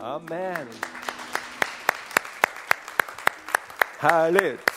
[0.00, 0.66] Amen.
[3.98, 4.70] Härligt.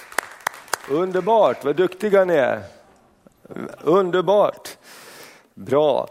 [0.90, 2.64] Underbart, vad duktiga ni är.
[3.82, 4.78] Underbart.
[5.54, 6.08] Bra.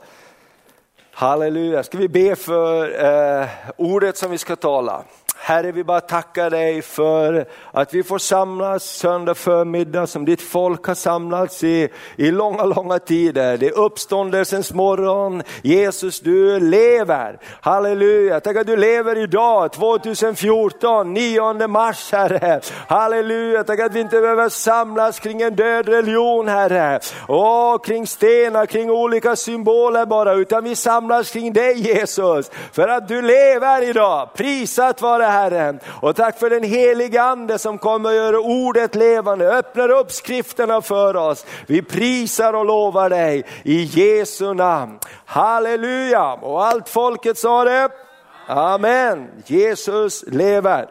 [1.12, 1.82] Halleluja.
[1.82, 5.04] Ska vi be för eh, ordet som vi ska tala.
[5.48, 10.86] Herre, vi bara tackar dig för att vi får samlas söndag förmiddag som ditt folk
[10.86, 13.56] har samlats i, i långa, långa tider.
[13.56, 15.42] Det är uppståndelsens morgon.
[15.62, 17.38] Jesus, du lever.
[17.60, 18.40] Halleluja.
[18.40, 22.60] Tack att du lever idag, 2014, 9 mars, Herre.
[22.88, 23.64] Halleluja.
[23.64, 27.00] Tack att vi inte behöver samlas kring en död religion, Herre.
[27.26, 32.50] Och kring stenar, kring olika symboler bara, utan vi samlas kring dig, Jesus.
[32.72, 34.28] För att du lever idag.
[34.34, 35.37] Prisat vare Herre.
[36.02, 40.82] Och tack för den heliga Ande som kommer att göra ordet levande, öppnar upp skrifterna
[40.82, 41.46] för oss.
[41.66, 44.98] Vi prisar och lovar dig i Jesu namn.
[45.24, 46.32] Halleluja!
[46.32, 47.88] Och allt folket sa det.
[48.46, 49.28] Amen.
[49.46, 50.88] Jesus lever.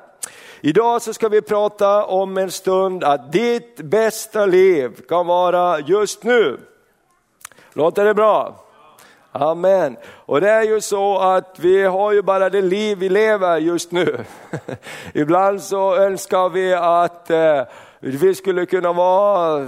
[0.61, 6.23] Idag så ska vi prata om en stund att ditt bästa liv kan vara just
[6.23, 6.59] nu.
[7.73, 8.66] Låter det bra?
[9.31, 9.97] Amen.
[10.25, 13.91] Och det är ju så att vi har ju bara det liv vi lever just
[13.91, 14.17] nu.
[15.13, 17.61] Ibland så önskar vi att eh,
[17.99, 19.67] vi skulle kunna vara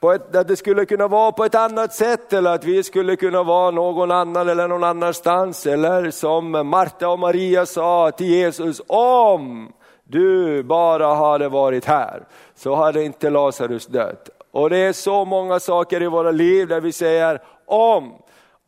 [0.00, 3.16] på ett, att det skulle kunna vara på ett annat sätt eller att vi skulle
[3.16, 5.66] kunna vara någon annan eller någon annanstans.
[5.66, 9.72] Eller som Marta och Maria sa till Jesus, om
[10.04, 12.22] du bara hade varit här
[12.54, 14.30] så hade inte Lazarus dött.
[14.52, 18.12] Och det är så många saker i våra liv där vi säger om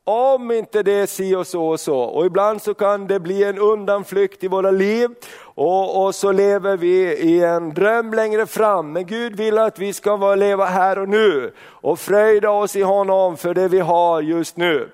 [0.08, 1.98] om inte det är si och så och så.
[1.98, 6.76] Och ibland så kan det bli en undanflykt i våra liv och, och så lever
[6.76, 8.92] vi i en dröm längre fram.
[8.92, 12.82] Men Gud vill att vi ska vara, leva här och nu och fröjda oss i
[12.82, 14.88] honom för det vi har just nu.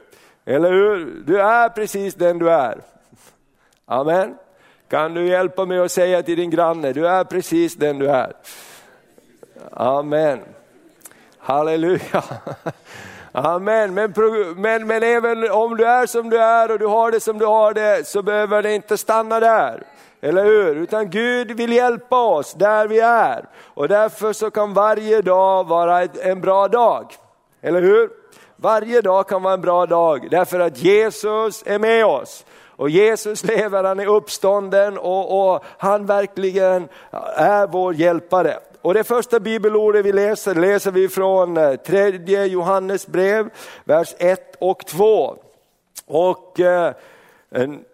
[0.44, 1.22] Eller hur?
[1.27, 2.78] Du är precis den du är.
[3.86, 4.34] Amen.
[4.88, 8.33] Kan du hjälpa mig att säga till din granne, du är precis den du är.
[9.70, 10.39] Amen.
[11.39, 12.24] Halleluja.
[13.33, 13.95] Amen.
[13.95, 14.15] Men,
[14.57, 17.47] men, men även om du är som du är och du har det som du
[17.47, 19.83] har det så behöver det inte stanna där.
[20.20, 20.77] Eller hur?
[20.77, 23.45] Utan Gud vill hjälpa oss där vi är.
[23.75, 27.15] Och därför så kan varje dag vara en bra dag.
[27.61, 28.11] Eller hur?
[28.57, 32.45] Varje dag kan vara en bra dag därför att Jesus är med oss.
[32.77, 36.89] Och Jesus lever, han är uppstånden och, och han verkligen
[37.37, 38.59] är vår hjälpare.
[38.83, 43.51] Och det första bibelordet vi läser, läser vi från eh, tredje Johannes brev,
[43.85, 45.37] vers 1 och 2.
[46.07, 46.93] Och eh,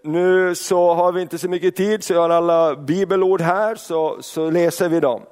[0.02, 4.16] nu så har vi inte så mycket tid så jag har alla bibelord här så,
[4.20, 5.22] så läser vi dem.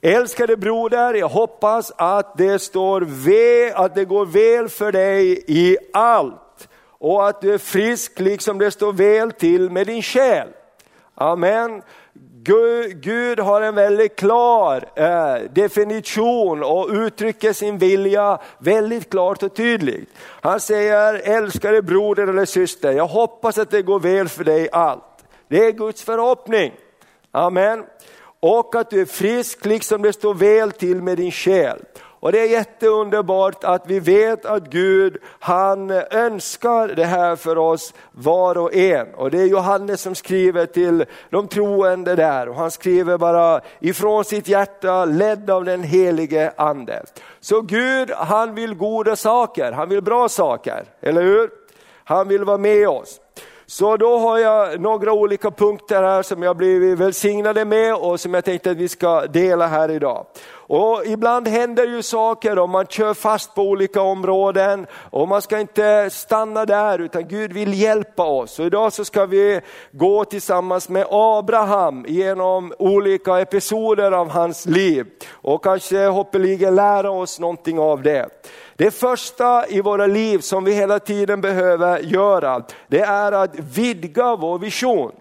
[0.00, 5.76] Älskade broder, jag hoppas att det, står ve, att det går väl för dig i
[5.92, 10.48] allt och att du är frisk liksom det står väl till med din själ.
[11.14, 11.82] Amen.
[12.46, 19.54] Gud, Gud har en väldigt klar eh, definition och uttrycker sin vilja väldigt klart och
[19.54, 20.08] tydligt.
[20.18, 25.24] Han säger, älskade broder eller syster, jag hoppas att det går väl för dig allt.
[25.48, 26.72] Det är Guds förhoppning.
[27.30, 27.84] Amen.
[28.40, 31.78] Och att du är frisk liksom det står väl till med din själ.
[32.24, 37.94] Och det är jätteunderbart att vi vet att Gud, han önskar det här för oss
[38.12, 39.14] var och en.
[39.14, 44.24] Och det är Johannes som skriver till de troende där och han skriver bara ifrån
[44.24, 47.02] sitt hjärta ledd av den helige ande.
[47.40, 51.50] Så Gud, han vill goda saker, han vill bra saker, eller hur?
[52.04, 53.20] Han vill vara med oss.
[53.66, 58.34] Så då har jag några olika punkter här som jag blivit välsignade med och som
[58.34, 60.26] jag tänkte att vi ska dela här idag.
[60.66, 65.60] Och ibland händer ju saker och man kör fast på olika områden och man ska
[65.60, 68.58] inte stanna där utan Gud vill hjälpa oss.
[68.58, 69.60] Och idag så ska vi
[69.92, 77.40] gå tillsammans med Abraham genom olika episoder av hans liv och kanske hoppeligen lära oss
[77.40, 78.28] någonting av det.
[78.76, 84.36] Det första i våra liv som vi hela tiden behöver göra, det är att vidga
[84.36, 85.12] vår vision.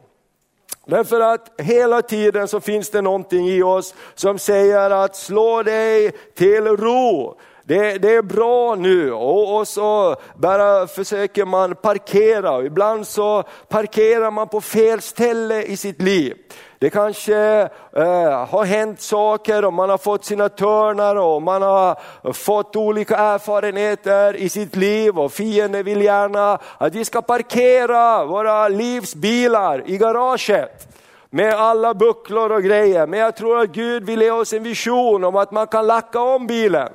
[0.86, 6.12] Därför att hela tiden så finns det någonting i oss som säger att slå dig
[6.36, 7.38] till ro.
[7.66, 13.44] Det, det, är bra nu och, och, så bara försöker man parkera och ibland så
[13.70, 16.38] parkerar man på fel ställe i sitt liv.
[16.84, 21.98] Det kanske eh, har hänt saker och man har fått sina törnar och man har
[22.34, 28.68] fått olika erfarenheter i sitt liv och fienden vill gärna att vi ska parkera våra
[28.68, 30.88] livsbilar i garaget
[31.30, 33.08] med alla bucklor och grejer.
[33.08, 36.22] Men jag tror att Gud vill ge oss en vision om att man kan lacka
[36.22, 36.90] om bilen.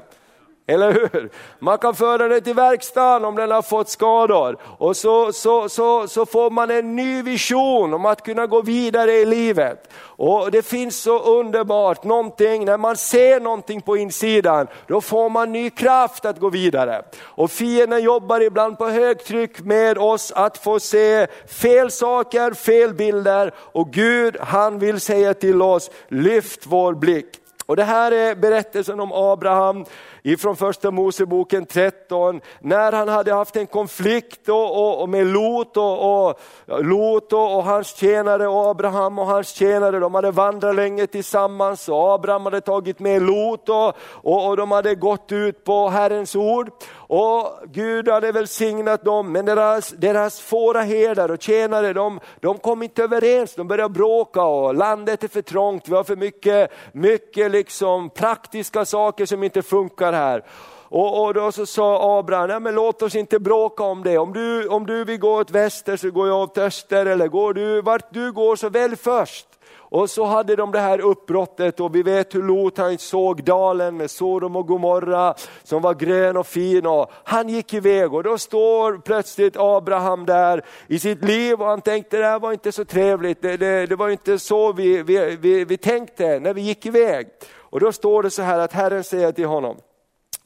[0.71, 1.31] Eller hur?
[1.59, 4.57] Man kan föra den till verkstaden om den har fått skador.
[4.79, 9.13] Och så, så, så, så får man en ny vision om att kunna gå vidare
[9.13, 9.91] i livet.
[9.99, 15.53] Och Det finns så underbart, någonting, när man ser någonting på insidan, då får man
[15.53, 17.03] ny kraft att gå vidare.
[17.21, 23.55] Och fienden jobbar ibland på högtryck med oss att få se fel saker, fel bilder.
[23.57, 27.39] Och Gud han vill säga till oss, lyft vår blick.
[27.69, 29.85] Och Det här är berättelsen om Abraham
[30.33, 35.77] ifrån första Moseboken 13, när han hade haft en konflikt och, och, och med Lot,
[35.77, 41.07] och, och, Lot och, hans tjänare och Abraham och hans tjänare, de hade vandrat länge
[41.07, 45.89] tillsammans och Abraham hade tagit med Lot och, och, och de hade gått ut på
[45.89, 46.71] Herrens ord.
[46.93, 53.03] Och Gud hade välsignat dem, men deras, deras fåraherdar och tjänare, de, de kom inte
[53.03, 58.11] överens, de började bråka och landet är för trångt, vi har för mycket, mycket liksom
[58.11, 60.45] praktiska saker som inte funkar här.
[60.91, 64.19] Och, och, då så sa Abraham, nej men låt oss inte bråka om det.
[64.19, 67.55] Om du, om du vill gå åt väster så går jag åt öster, eller går
[67.55, 69.47] du, vart du går så välj först.
[69.91, 73.97] Och så hade de det här uppbrottet och vi vet hur Lot han såg dalen
[73.97, 78.39] med Sodom och Gomorra som var grön och fin och han gick iväg och då
[78.39, 82.85] står plötsligt Abraham där i sitt liv och han tänkte det här var inte så
[82.85, 86.87] trevligt, det, det, det var inte så vi, vi, vi, vi tänkte när vi gick
[86.87, 87.29] iväg.
[87.71, 89.77] Och då står det så här att Herren säger till honom,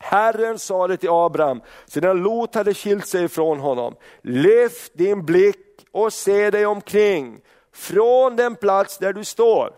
[0.03, 6.13] Herren sade till Abraham, sedan Lot hade skilt sig från honom, lyft din blick och
[6.13, 7.41] se dig omkring
[7.75, 9.75] från den plats där du står.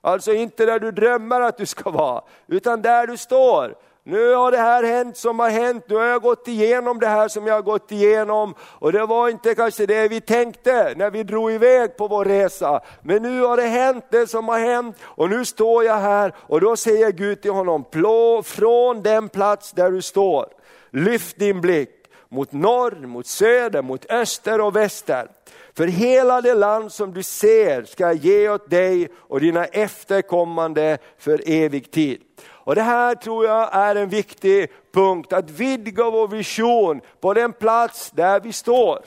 [0.00, 3.74] Alltså inte där du drömmer att du ska vara, utan där du står.
[4.04, 7.28] Nu har det här hänt som har hänt, nu har jag gått igenom det här
[7.28, 8.54] som jag har gått igenom.
[8.60, 12.80] Och det var inte kanske det vi tänkte när vi drog iväg på vår resa.
[13.02, 16.60] Men nu har det hänt det som har hänt och nu står jag här och
[16.60, 20.46] då säger Gud till honom, Plå från den plats där du står,
[20.90, 21.90] lyft din blick
[22.28, 25.28] mot norr, mot söder, mot öster och väster.
[25.76, 30.98] För hela det land som du ser ska jag ge åt dig och dina efterkommande
[31.18, 32.20] för evig tid.
[32.64, 37.52] Och Det här tror jag är en viktig punkt, att vidga vår vision på den
[37.52, 38.98] plats där vi står.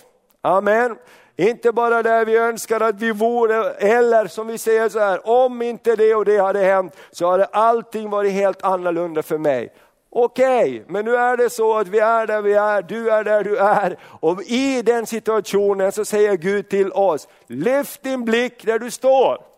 [0.42, 0.98] Amen.
[1.38, 5.62] Inte bara där vi önskar att vi vore, eller som vi säger så här, om
[5.62, 9.74] inte det och det hade hänt så hade allting varit helt annorlunda för mig.
[10.10, 13.24] Okej, okay, men nu är det så att vi är där vi är, du är
[13.24, 13.98] där du är.
[14.04, 19.55] Och i den situationen så säger Gud till oss, lyft din blick där du står.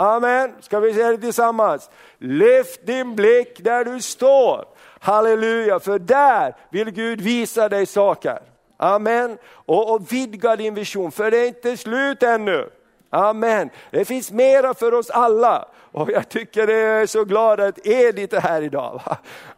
[0.00, 1.90] Amen, ska vi säga det tillsammans?
[2.18, 4.64] Lyft din blick där du står.
[5.00, 8.38] Halleluja, för där vill Gud visa dig saker.
[8.76, 12.70] Amen, och, och vidga din vision, för det är inte slut ännu.
[13.10, 13.70] Amen.
[13.90, 15.68] Det finns mera för oss alla.
[15.92, 19.00] Och jag tycker det är så glad att Edith är här idag.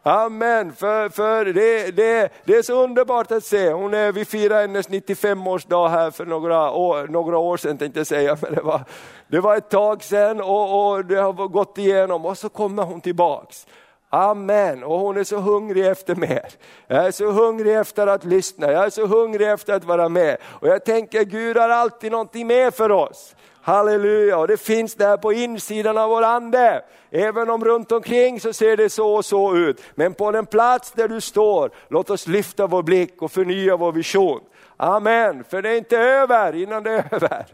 [0.03, 3.71] Amen, för, för det, det, det är så underbart att se.
[3.71, 8.07] Hon är, vi firade hennes 95-årsdag här för några år, några år sedan tänkte jag
[8.07, 8.81] säga, men det var,
[9.31, 13.01] det var ett tag sedan och, och det har gått igenom och så kommer hon
[13.01, 13.67] tillbaks.
[14.09, 16.45] Amen, och hon är så hungrig efter mer.
[16.87, 20.37] Jag är så hungrig efter att lyssna, jag är så hungrig efter att vara med.
[20.43, 23.35] Och jag tänker Gud har alltid någonting mer för oss.
[23.61, 26.83] Halleluja, och det finns där på insidan av vår ande.
[27.11, 29.81] Även om runt omkring så ser det så och så ut.
[29.95, 33.91] Men på den plats där du står, låt oss lyfta vår blick och förnya vår
[33.91, 34.41] vision.
[34.77, 37.45] Amen, för det är inte över innan det är över.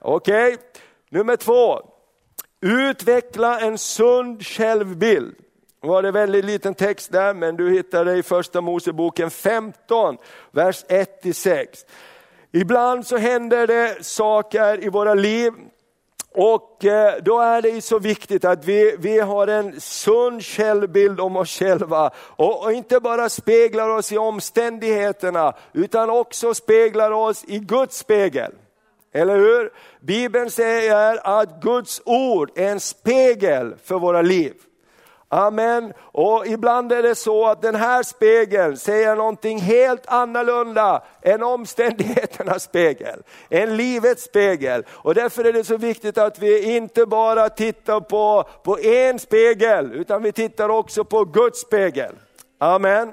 [0.00, 0.56] Okej, okay
[1.14, 1.80] nummer två.
[2.60, 5.34] Utveckla en sund självbild.
[5.82, 10.16] Nu var det väldigt liten text där, men du hittar det i första Moseboken 15,
[10.50, 11.66] vers 1-6.
[12.52, 15.52] Ibland så händer det saker i våra liv
[16.34, 21.36] och eh, då är det så viktigt att vi, vi har en sund självbild om
[21.36, 27.58] oss själva och, och, inte bara speglar oss i omständigheterna utan också speglar oss i
[27.58, 28.52] Guds spegel.
[29.14, 29.72] Eller hur?
[30.00, 34.54] Bibeln säger att Guds ord är en spegel för våra liv.
[35.28, 35.92] Amen.
[35.98, 42.62] Och ibland är det så att den här spegeln säger någonting helt annorlunda än omständigheternas
[42.62, 44.84] spegel, än livets spegel.
[44.88, 49.92] Och därför är det så viktigt att vi inte bara tittar på, på en spegel,
[49.92, 52.12] utan vi tittar också på Guds spegel.
[52.58, 53.12] Amen.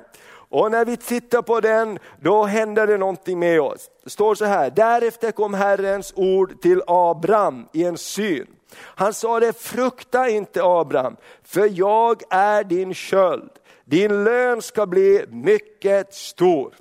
[0.52, 3.90] Och när vi tittar på den, då händer det någonting med oss.
[4.04, 8.48] Det står så här, därefter kom Herrens ord till Abraham i en syn.
[8.76, 13.52] Han sa det, frukta inte Abraham, för jag är din köld.
[13.86, 16.74] Din lön ska bli mycket stor.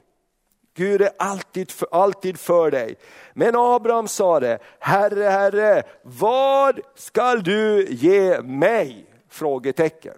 [0.75, 2.95] Gud är alltid för, alltid för dig.
[3.35, 9.07] Men Abraham sa det, Herre, Herre, vad skall du ge mig?
[9.29, 10.15] Frågetecken.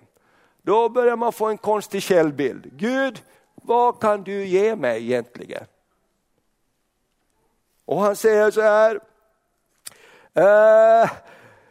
[0.62, 2.70] då börjar man få en konstig källbild.
[2.72, 3.22] Gud,
[3.62, 5.64] vad kan du ge mig egentligen?
[7.84, 9.00] Och han säger så här,
[10.34, 11.10] eh,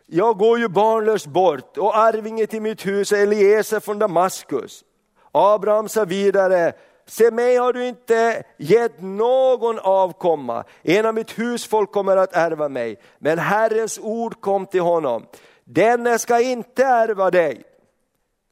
[0.05, 4.83] jag går ju barnlös bort och arvingen till mitt hus är Eliezer från Damaskus.
[5.31, 6.73] Abraham sa vidare,
[7.05, 12.69] se mig har du inte gett någon avkomma, en av mitt husfolk kommer att ärva
[12.69, 12.97] mig.
[13.19, 15.25] Men Herrens ord kom till honom,
[15.63, 17.63] denne ska inte ärva dig.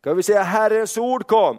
[0.03, 1.57] Kan vi säga Herrens ord kom?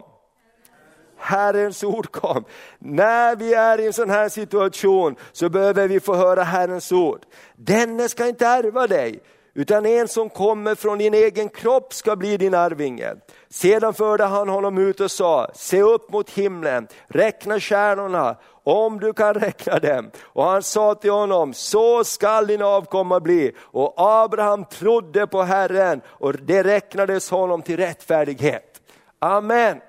[1.21, 2.45] Herrens ord kom.
[2.79, 7.21] När vi är i en sån här situation så behöver vi få höra Herrens ord.
[7.57, 9.23] Denne ska inte ärva dig,
[9.55, 13.15] utan en som kommer från din egen kropp ska bli din arvinge.
[13.49, 19.13] Sedan förde han honom ut och sa, se upp mot himlen, räkna stjärnorna, om du
[19.13, 20.11] kan räkna dem.
[20.23, 23.53] Och han sa till honom, så skall din avkomma bli.
[23.61, 28.81] Och Abraham trodde på Herren och det räknades honom till rättfärdighet.
[29.19, 29.81] Amen.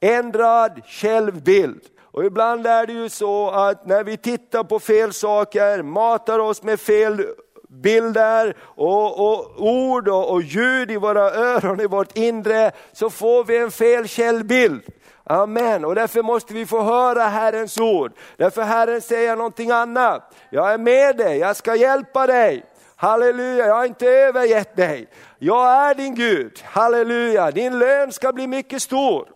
[0.00, 1.80] Ändrad självbild.
[2.12, 6.62] Och ibland är det ju så att när vi tittar på fel saker, matar oss
[6.62, 7.26] med fel
[7.68, 13.44] bilder och, och ord och, och, ljud i våra öron, i vårt inre, så får
[13.44, 14.82] vi en fel källbild.
[15.24, 18.12] Amen, och därför måste vi få höra Herrens ord.
[18.36, 20.34] Därför Herren säger någonting annat.
[20.50, 22.64] Jag är med dig, jag ska hjälpa dig.
[22.96, 25.08] Halleluja, jag har inte övergett dig.
[25.38, 29.28] Jag är din Gud, halleluja, din lön ska bli mycket stor.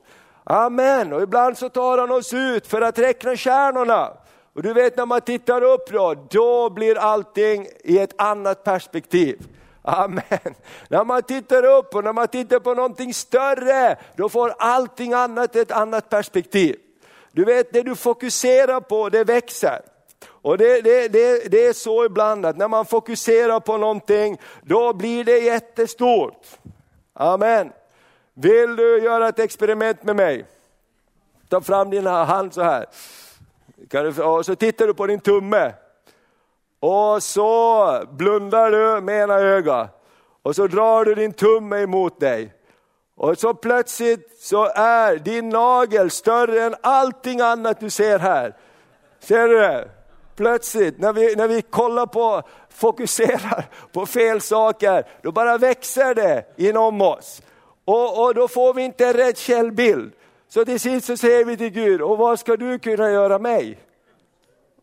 [0.44, 4.12] Amen, och ibland så tar han oss ut för att räkna stjärnorna.
[4.54, 9.42] Och du vet när man tittar upp då, då blir allting i ett annat perspektiv.
[9.82, 10.54] Amen.
[10.88, 15.56] När man tittar upp och när man tittar på någonting större, då får allting annat
[15.56, 16.76] ett annat perspektiv.
[17.32, 19.80] Du vet, det du fokuserar på, det växer.
[20.26, 24.92] Och det, det, det, det är så ibland att när man fokuserar på någonting, då
[24.92, 26.46] blir det jättestort.
[27.14, 27.72] Amen.
[28.34, 30.46] Vill du göra ett experiment med mig?
[31.48, 32.86] Ta fram din hand så här.
[34.22, 35.72] Och så tittar du på din tumme.
[36.80, 40.04] Och så blundar du med ena ögat.
[40.42, 42.54] Och så drar du din tumme emot dig.
[43.16, 48.56] Och så plötsligt så är din nagel större än allting annat du ser här.
[49.20, 49.88] Ser du det?
[50.36, 56.44] Plötsligt när vi, när vi kollar på, fokuserar på fel saker, då bara växer det
[56.56, 57.42] inom oss.
[57.84, 60.12] Och, och då får vi inte rätt källbild.
[60.48, 63.78] Så till sist så säger vi till Gud, och vad ska du kunna göra mig?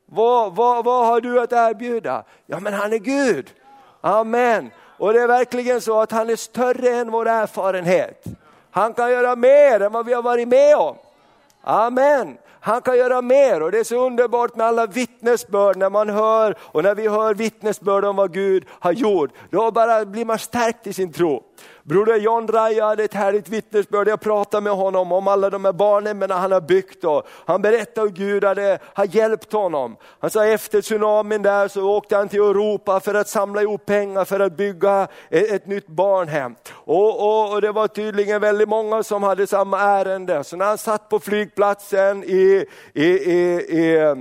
[0.06, 2.24] Vad, vad, vad har du att erbjuda?
[2.46, 3.54] Ja men han är Gud.
[4.02, 4.72] Amen.
[4.98, 8.24] Och det är verkligen så att han är större än vår erfarenhet.
[8.72, 10.96] Han kan göra mer än vad vi har varit med om.
[11.62, 12.38] Amen.
[12.64, 16.56] Han kan göra mer och det är så underbart med alla vittnesbörd när man hör
[16.62, 19.32] och när vi hör vittnesbörd om vad Gud har gjort.
[19.50, 21.44] Då bara blir man stärkt i sin tro.
[21.84, 25.74] Broder John Raja hade ett härligt vittnesbörd, jag pratade med honom om alla de här
[25.74, 27.04] barnen han har byggt.
[27.04, 29.96] Och han berättade hur Gud hade, har hjälpt honom.
[30.20, 34.26] Han sa efter tsunamin där så åkte han till Europa för att samla ihop pengar
[34.26, 36.56] för att bygga ett, ett nytt barnhem.
[36.72, 40.44] Och, och, och, det var tydligen väldigt många som hade samma ärende.
[40.44, 43.38] Så när han satt på flygplatsen i, i, i,
[43.70, 44.16] i,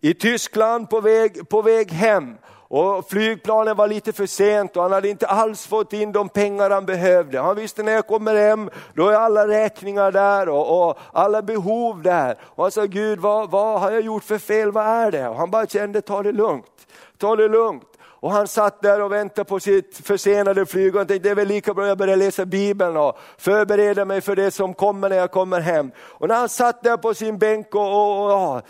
[0.00, 2.36] i Tyskland på väg, på väg hem
[2.72, 6.70] och flygplanen var lite för sent och han hade inte alls fått in de pengar
[6.70, 7.40] han behövde.
[7.40, 12.02] Han visste när jag kommer hem, då är alla räkningar där och, och alla behov
[12.02, 12.38] där.
[12.42, 15.28] Och han sa, Gud vad, vad har jag gjort för fel, vad är det?
[15.28, 16.86] Och han bara kände, ta det lugnt,
[17.18, 17.90] ta det lugnt.
[18.02, 21.48] Och han satt där och väntade på sitt försenade flyg och tänkte det är väl
[21.48, 25.30] lika bra jag börjar läsa Bibeln och förbereda mig för det som kommer när jag
[25.30, 25.90] kommer hem.
[25.98, 28.62] Och när han satt där på sin bänk och, och, och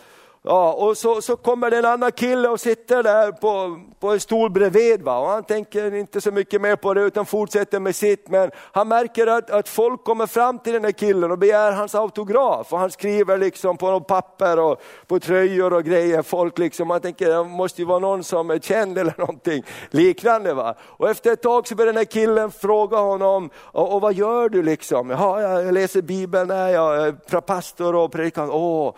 [0.43, 4.21] Ja, och så, så kommer det en annan kille och sitter där på, på en
[4.21, 5.03] stol bredvid.
[5.03, 5.19] Va?
[5.19, 8.29] Och han tänker inte så mycket mer på det utan fortsätter med sitt.
[8.29, 11.95] Men han märker att, att folk kommer fram till den här killen och begär hans
[11.95, 12.73] autograf.
[12.73, 16.23] Och han skriver liksom på något papper och på tröjor och grejer.
[16.23, 20.55] Folk liksom, han tänker det måste ju vara någon som är känd eller någonting liknande.
[20.55, 20.75] Va?
[20.81, 24.49] Och efter ett tag så börjar den här killen fråga honom, och, och vad gör
[24.49, 25.11] du liksom?
[25.11, 28.51] Ja, jag läser Bibeln, jag är pastor och predikant.
[28.53, 28.95] Åh,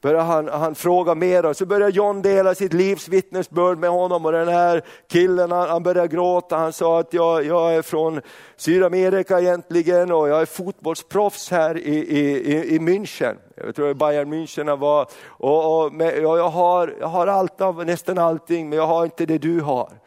[0.00, 4.26] börjar han, han fråga mer och så börjar John dela sitt livs vittnesbörd med honom
[4.26, 6.56] och den här killen han, han börjar gråta.
[6.56, 8.20] Han sa att jag, jag är från
[8.56, 13.36] Sydamerika egentligen och jag är fotbollsproffs här i, i, i München.
[13.54, 15.06] Jag tror Bayern München var.
[15.26, 19.26] Och, och, och jag, har, jag har allt av nästan allting men jag har inte
[19.26, 19.99] det du har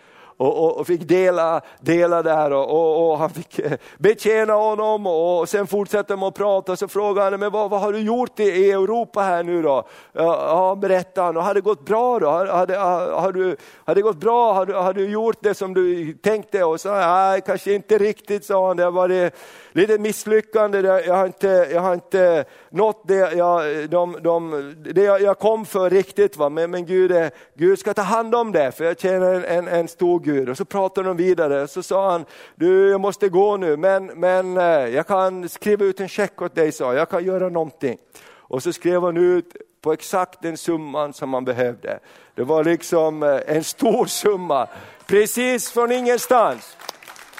[0.43, 5.07] och, och, och fick dela, dela där och, och, och han fick eh, betjäna honom
[5.07, 6.75] och, sen fortsatte de att prata.
[6.75, 9.87] Så frågade han, men vad, vad har du gjort i, i Europa här nu då?
[10.13, 12.27] Ja, berättade han, och har det gått bra då?
[12.29, 14.53] Har, har, har, har, du, har det gått bra?
[14.53, 16.63] Har du, har du gjort det som du tänkte?
[16.63, 19.33] Och så, nej, kanske inte riktigt sa han, det har varit
[19.73, 25.39] lite misslyckande, jag har inte, jag har inte nått det jag, de, de, det jag
[25.39, 26.37] kom för riktigt.
[26.37, 26.49] Va?
[26.49, 29.67] Men, men Gud, är, Gud ska ta hand om det, för jag känner en, en,
[29.67, 30.49] en stor Gud.
[30.49, 32.25] Och så pratade de vidare, så sa han,
[32.55, 36.55] du jag måste gå nu, men, men eh, jag kan skriva ut en check åt
[36.55, 37.97] dig, sa jag kan göra någonting.
[38.35, 41.99] Och så skrev han ut på exakt den summan som man behövde.
[42.35, 44.67] Det var liksom eh, en stor summa,
[45.07, 46.77] precis från ingenstans.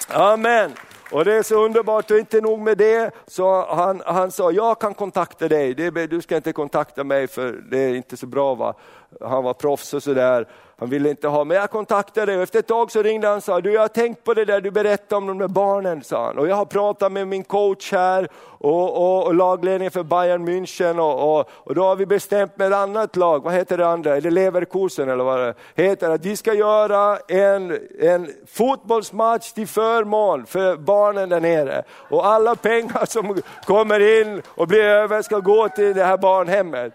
[0.10, 0.72] Amen.
[1.13, 4.79] Och det är så underbart och inte nog med det, så han, han sa jag
[4.79, 8.55] kan kontakta dig, det, du ska inte kontakta mig för det är inte så bra.
[8.55, 8.74] Va?
[9.22, 10.48] Han var proffs och sådär.
[10.84, 13.43] Han ville inte ha, men jag kontaktade och efter ett tag så ringde han och
[13.43, 16.25] sa, du jag har tänkt på det där du berättade om de där barnen, sa
[16.25, 16.38] han.
[16.38, 18.27] Och jag har pratat med min coach här
[18.58, 22.67] och, och, och lagledningen för Bayern München och, och, och, då har vi bestämt med
[22.67, 26.25] ett annat lag, vad heter det andra, är det Leverkusen eller vad det heter, att
[26.25, 31.84] vi ska göra en, en fotbollsmatch till förmån för barnen där nere.
[31.89, 36.93] Och alla pengar som kommer in och blir över ska gå till det här barnhemmet.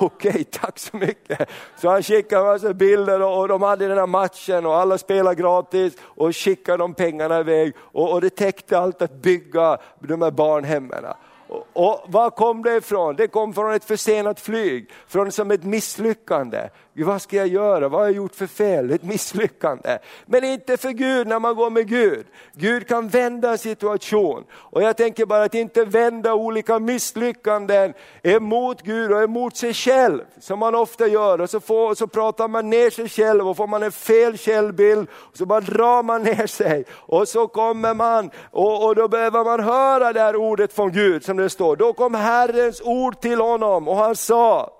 [0.00, 1.48] Okej, okay, tack så mycket.
[1.76, 5.36] Så han skickade en massa bilder och de hade den här matchen och alla spelade
[5.36, 10.30] gratis och skickade de pengarna iväg och, och det täckte allt att bygga de här
[10.30, 11.04] barnhemmen.
[11.48, 13.16] Och, och var kom det ifrån?
[13.16, 16.68] Det kom från ett försenat flyg, från som ett misslyckande.
[16.96, 17.88] Vad ska jag göra?
[17.88, 18.90] Vad har jag gjort för fel?
[18.90, 19.98] Ett misslyckande.
[20.26, 22.26] Men inte för Gud när man går med Gud.
[22.52, 24.44] Gud kan vända en situation.
[24.52, 30.20] Och jag tänker bara att inte vända olika misslyckanden emot Gud och emot sig själv,
[30.40, 31.40] som man ofta gör.
[31.40, 35.08] Och så, får, så pratar man ner sig själv och får man en fel källbild,
[35.12, 36.84] och så bara drar man ner sig.
[36.92, 41.24] Och så kommer man, och, och då behöver man höra det här ordet från Gud,
[41.24, 41.76] som det står.
[41.76, 44.70] Då kom Herrens ord till honom och han sa,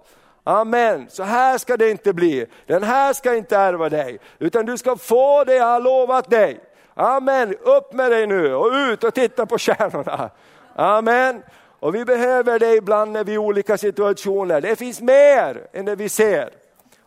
[0.44, 2.46] Amen, så här ska det inte bli.
[2.66, 6.60] Den här ska inte ärva dig, utan du ska få det jag har lovat dig.
[6.94, 10.30] Amen, upp med dig nu och ut och titta på stjärnorna.
[10.74, 11.42] Amen.
[11.80, 14.60] Och vi behöver det ibland när vi är i olika situationer.
[14.60, 16.50] Det finns mer än det vi ser.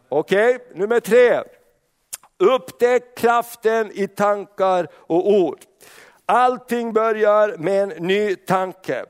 [0.09, 0.79] Okej, okay?
[0.79, 1.41] nummer tre.
[2.39, 5.59] Upptäck kraften i tankar och ord.
[6.25, 9.05] Allting börjar med en ny tanke.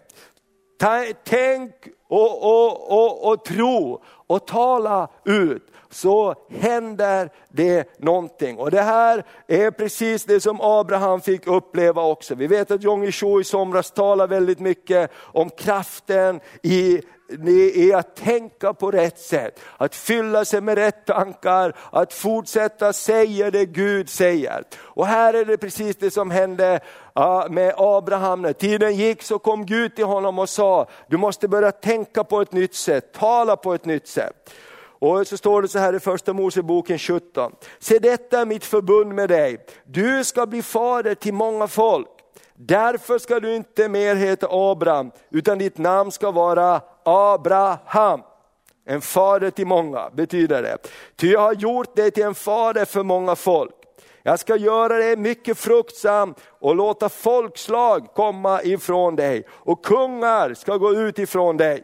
[1.23, 1.73] Tänk
[2.07, 8.57] och, och, och, och tro och tala ut så händer det någonting.
[8.57, 12.35] Och det här är precis det som Abraham fick uppleva också.
[12.35, 17.01] Vi vet att Jong Cho i somras talade väldigt mycket om kraften i
[17.75, 23.51] är att tänka på rätt sätt, att fylla sig med rätt tankar, att fortsätta säga
[23.51, 24.63] det Gud säger.
[24.77, 26.79] Och här är det precis det som hände
[27.49, 28.41] med Abraham.
[28.41, 32.41] När tiden gick så kom Gud till honom och sa, du måste börja tänka på
[32.41, 34.53] ett nytt sätt, tala på ett nytt sätt.
[34.99, 37.51] Och så står det så här i första Moseboken 17.
[37.79, 42.07] Se detta är mitt förbund med dig, du ska bli fader till många folk.
[42.55, 48.21] Därför ska du inte mer heta Abraham, utan ditt namn ska vara Abraham.
[48.85, 50.77] En fader till många betyder det.
[51.15, 53.76] Ty jag har gjort dig till en fader för många folk.
[54.27, 60.77] Jag ska göra dig mycket fruktsam och låta folkslag komma ifrån dig och kungar ska
[60.77, 61.83] gå ut ifrån dig.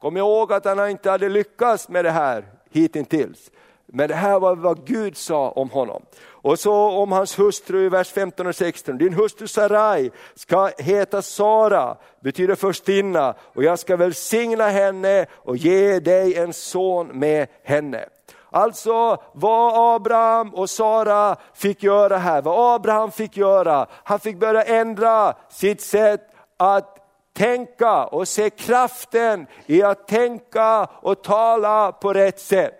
[0.00, 3.50] Kom ihåg att han inte hade lyckats med det här hittills.
[3.86, 6.02] Men det här var vad Gud sa om honom.
[6.26, 8.98] Och så om hans hustru i vers 15 och 16.
[8.98, 16.00] Din hustru Sarai ska heta Sara, betyder förstinna, och jag ska välsigna henne och ge
[16.00, 18.08] dig en son med henne.
[18.54, 24.62] Alltså vad Abraham och Sara fick göra här, vad Abraham fick göra, han fick börja
[24.62, 26.20] ändra sitt sätt
[26.56, 26.98] att
[27.36, 32.74] tänka och se kraften i att tänka och tala på rätt sätt.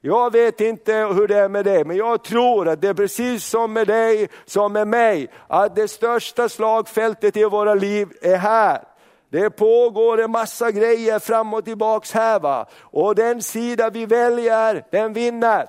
[0.00, 3.44] Jag vet inte hur det är med dig, men jag tror att det är precis
[3.44, 8.89] som med dig, som med mig, att det största slagfältet i våra liv är här.
[9.30, 12.66] Det pågår en massa grejer fram och tillbaks här va.
[12.80, 15.66] Och den sida vi väljer, den vinner.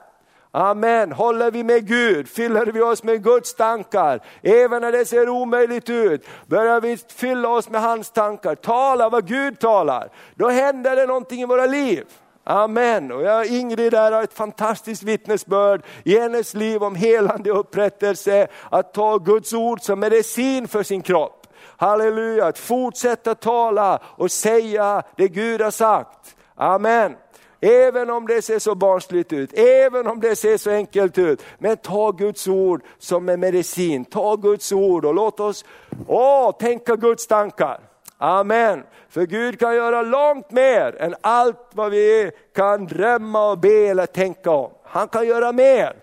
[0.51, 1.11] Amen.
[1.11, 5.89] Håller vi med Gud, fyller vi oss med Guds tankar, även när det ser omöjligt
[5.89, 11.05] ut, börjar vi fylla oss med hans tankar, tala vad Gud talar, då händer det
[11.05, 12.05] någonting i våra liv.
[12.43, 13.11] Amen.
[13.11, 18.93] Och jag, Ingrid där har ett fantastiskt vittnesbörd i hennes liv om helande upprättelse, att
[18.93, 21.40] ta Guds ord som medicin för sin kropp.
[21.81, 26.35] Halleluja, att fortsätta tala och säga det Gud har sagt.
[26.55, 27.15] Amen.
[27.61, 31.43] även om det ser så barnsligt ut, även om det ser så enkelt ut.
[31.57, 35.65] Men ta Guds ord som en medicin, ta Guds ord och låt oss
[36.07, 37.79] åh, tänka Guds tankar.
[38.17, 38.83] Amen.
[39.09, 44.05] För Gud kan göra långt mer än allt vad vi kan drömma och be eller
[44.05, 44.71] tänka om.
[44.83, 45.93] Han kan göra mer.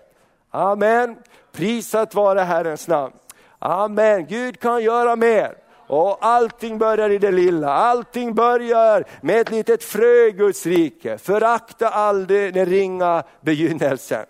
[0.51, 1.15] Amen.
[1.51, 3.13] Prisat vare Herrens namn.
[3.59, 4.25] Amen.
[4.25, 5.68] Gud kan göra mer.
[5.89, 11.17] Och allting börjar i det lilla, allting börjar med ett litet frö i Guds rike.
[11.17, 14.25] Förakta aldrig den ringa begynnelsen.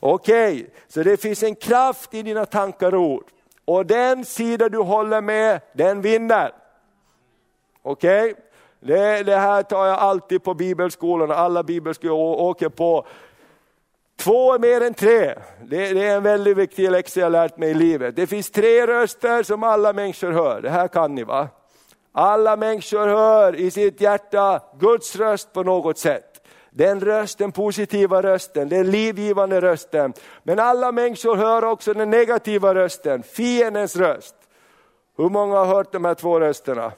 [0.00, 0.66] Okej, okay.
[0.88, 3.24] så det finns en kraft i dina tankar och ord.
[3.64, 6.52] Och den sida du håller med, den vinner.
[7.82, 8.30] Okej?
[8.30, 8.42] Okay?
[8.80, 13.06] Det, det, här tar jag alltid på bibelskolorna, alla bibelskolor åker på.
[14.18, 15.34] Två är mer än tre.
[15.64, 18.16] Det, det, är en väldigt viktig läxa jag lärt mig i livet.
[18.16, 21.48] Det finns tre röster som alla människor hör, det här kan ni va?
[22.12, 26.42] Alla människor hör i sitt hjärta Guds röst på något sätt.
[26.70, 30.12] Den rösten, positiva rösten, den livgivande rösten.
[30.42, 34.34] Men alla människor hör också den negativa rösten, fiendens röst.
[35.16, 36.92] Hur många har hört de här två rösterna?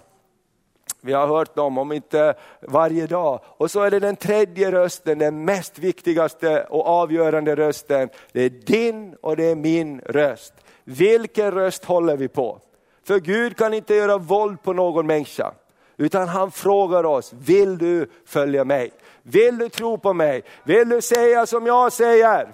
[1.00, 3.40] Vi har hört dem, om inte varje dag.
[3.44, 8.08] Och så är det den tredje rösten, den mest viktigaste och avgörande rösten.
[8.32, 10.54] Det är din och det är min röst.
[10.84, 12.60] Vilken röst håller vi på?
[13.04, 15.52] För Gud kan inte göra våld på någon människa.
[15.96, 18.90] Utan han frågar oss, vill du följa mig?
[19.22, 20.42] Vill du tro på mig?
[20.64, 22.52] Vill du säga som jag säger?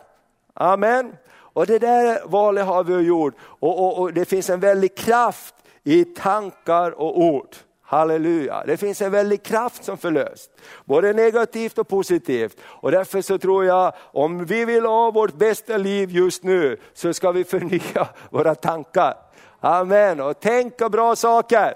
[0.54, 1.16] Amen.
[1.36, 5.54] Och det där valet har vi gjort och, och, och det finns en väldig kraft
[5.82, 7.56] i tankar och ord.
[7.86, 10.50] Halleluja, det finns en väldig kraft som förlöst,
[10.84, 12.60] både negativt och positivt.
[12.64, 17.14] Och därför så tror jag, om vi vill ha vårt bästa liv just nu, så
[17.14, 19.14] ska vi förnya våra tankar.
[19.60, 21.74] Amen, och tänka bra saker.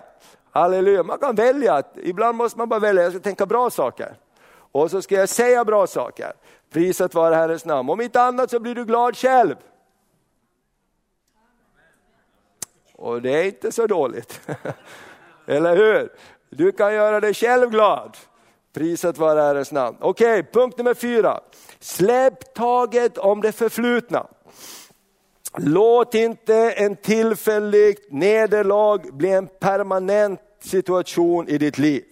[0.51, 4.17] Halleluja, man kan välja, ibland måste man bara välja, jag ska tänka bra saker.
[4.73, 6.33] Och så ska jag säga bra saker.
[6.71, 7.91] Priset vare Herrens namn.
[7.91, 9.55] Om inte annat så blir du glad själv.
[12.95, 14.41] Och det är inte så dåligt.
[15.49, 16.13] Eller hur?
[16.51, 18.17] Du kan göra dig själv glad.
[18.75, 19.97] Priset var Herrens namn.
[20.01, 21.41] Okej, okay, punkt nummer fyra.
[21.81, 24.27] Släpp taget om det förflutna.
[25.57, 32.05] Låt inte en tillfälligt nederlag bli en permanent situation i ditt liv.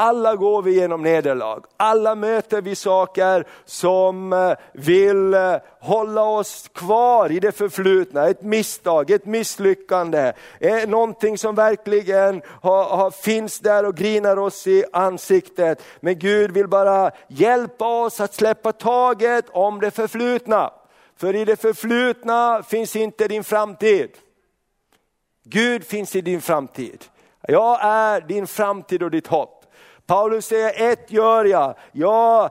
[0.00, 6.70] Alla går vi genom nederlag, alla möter vi saker som eh, vill eh, hålla oss
[6.74, 13.58] kvar i det förflutna, ett misstag, ett misslyckande, eh, någonting som verkligen har, har, finns
[13.58, 15.82] där och grinar oss i ansiktet.
[16.00, 20.70] Men Gud vill bara hjälpa oss att släppa taget om det förflutna.
[21.16, 24.10] För i det förflutna finns inte din framtid.
[25.44, 27.04] Gud finns i din framtid.
[27.42, 29.57] Jag är din framtid och ditt hopp.
[30.08, 32.50] Paulus säger, ett gör jag, jag,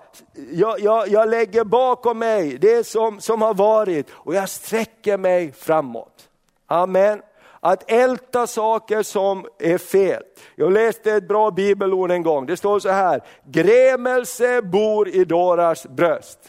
[0.52, 5.52] jag, jag, jag lägger bakom mig det som, som har varit och jag sträcker mig
[5.52, 6.30] framåt.
[6.67, 7.22] Amen.
[7.60, 10.24] Att älta saker som är fel.
[10.56, 15.84] Jag läste ett bra bibelord en gång, det står så här, grämelse bor i dårars
[15.84, 16.39] bröst.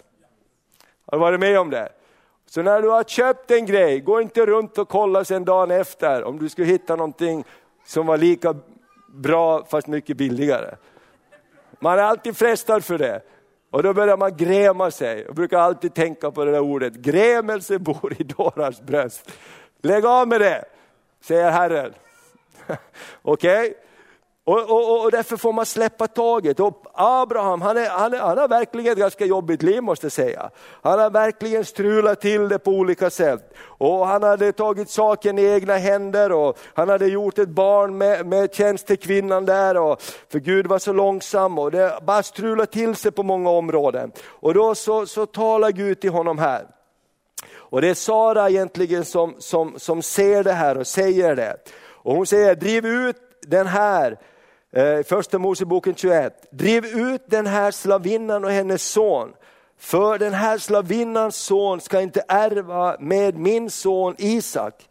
[1.06, 1.88] Har du varit med om det?
[2.46, 6.24] Så när du har köpt en grej, gå inte runt och kolla sen dagen efter
[6.24, 7.44] om du skulle hitta någonting
[7.86, 8.54] som var lika
[9.14, 10.74] bra fast mycket billigare.
[11.78, 13.22] Man är alltid frestad för det.
[13.70, 15.22] Och då börjar man gräma sig.
[15.26, 19.30] Jag brukar alltid tänka på det där ordet, grämelse bor i dårars bröst.
[19.82, 20.64] Lägg av med det,
[21.20, 21.94] säger Herren.
[23.22, 23.60] Okej?
[23.60, 23.74] Okay?
[24.48, 26.60] Och, och, och därför får man släppa taget.
[26.60, 30.12] Och Abraham, han, är, han, är, han har verkligen ett ganska jobbigt liv måste jag
[30.12, 30.50] säga.
[30.82, 33.54] Han har verkligen strulat till det på olika sätt.
[33.60, 38.26] Och han hade tagit saken i egna händer och han hade gjort ett barn med,
[38.26, 39.76] med tjänstekvinnan där.
[39.76, 44.12] Och, för Gud var så långsam och det bara strulat till sig på många områden.
[44.26, 46.66] Och då så, så talar Gud till honom här.
[47.54, 51.56] Och det är Sara egentligen som, som, som ser det här och säger det.
[51.86, 54.18] Och hon säger, driv ut den här
[54.72, 56.46] Eh, första Moseboken 21.
[56.50, 59.32] Driv ut den här slavinnan och hennes son.
[59.78, 64.88] För den här slavinnans son ska inte ärva med min son Isak.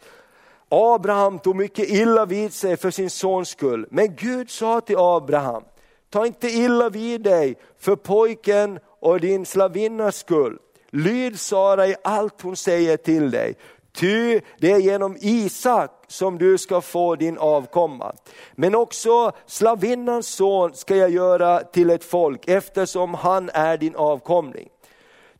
[0.69, 3.87] Abraham tog mycket illa vid sig för sin sons skull.
[3.91, 5.63] Men Gud sa till Abraham,
[6.09, 10.57] ta inte illa vid dig för pojken och din slavinnas skull.
[10.89, 13.55] Lyd Sara i allt hon säger till dig.
[13.97, 18.15] Ty det är genom Isak som du ska få din avkomma.
[18.55, 24.69] Men också slavinnans son ska jag göra till ett folk eftersom han är din avkomling.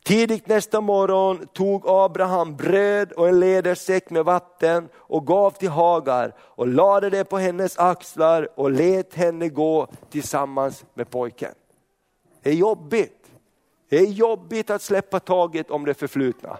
[0.04, 6.34] Tidigt nästa morgon tog Abraham bröd och en lädersäck med vatten och gav till Hagar
[6.40, 11.54] och lade det på hennes axlar och lät henne gå tillsammans med pojken.
[12.42, 13.30] Det är jobbigt.
[13.88, 16.58] Det är jobbigt att släppa taget om det förflutna.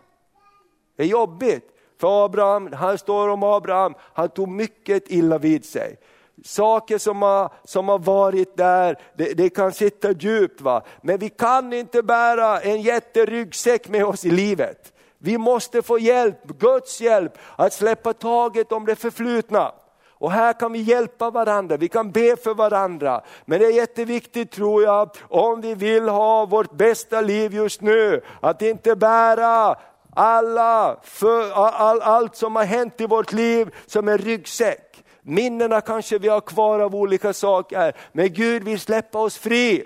[0.97, 1.75] Det är jobbigt.
[2.01, 5.97] För Abraham, han står om Abraham, han tog mycket illa vid sig.
[6.45, 10.61] Saker som har, som har varit där, det, det, kan sitta djupt.
[10.61, 10.83] Va?
[11.03, 14.93] Men vi kan inte bära en jätteryggsäck med oss i livet.
[15.19, 19.73] Vi måste få hjälp, Guds hjälp, att släppa taget om det förflutna.
[20.11, 23.23] Och här kan vi hjälpa varandra, vi kan be för varandra.
[23.45, 28.21] Men det är jätteviktigt tror jag, om vi vill ha vårt bästa liv just nu,
[28.41, 29.77] att inte bära
[30.19, 35.05] alla, för, all, allt som har hänt i vårt liv som en ryggsäck.
[35.23, 39.85] Minnena kanske vi har kvar av olika saker, men Gud vill släppa oss fri.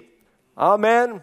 [0.56, 1.20] Amen.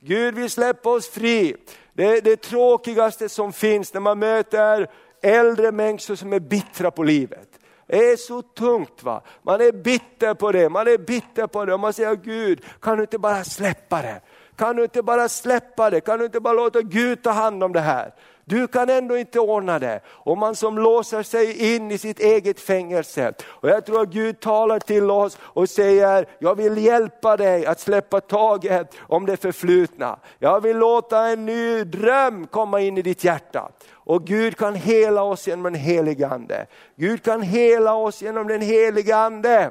[0.00, 1.56] Gud vill släppa oss fri.
[1.92, 4.90] Det är det tråkigaste som finns när man möter
[5.22, 7.48] äldre människor som är bittra på livet.
[7.86, 9.02] Det är så tungt.
[9.02, 9.22] va.
[9.42, 12.96] Man är bitter på det, man är bitter på det och man säger Gud, kan
[12.96, 14.20] du inte bara släppa det?
[14.56, 16.00] Kan du inte bara släppa det?
[16.00, 18.14] Kan du inte bara låta Gud ta hand om det här?
[18.44, 20.00] Du kan ändå inte ordna det.
[20.06, 23.32] Och man som låser sig in i sitt eget fängelse.
[23.44, 27.80] Och jag tror att Gud talar till oss och säger, jag vill hjälpa dig att
[27.80, 30.18] släppa taget om det förflutna.
[30.38, 33.70] Jag vill låta en ny dröm komma in i ditt hjärta.
[33.92, 36.66] Och Gud kan hela oss genom den helige Ande.
[36.96, 39.70] Gud kan hela oss genom den helige Ande.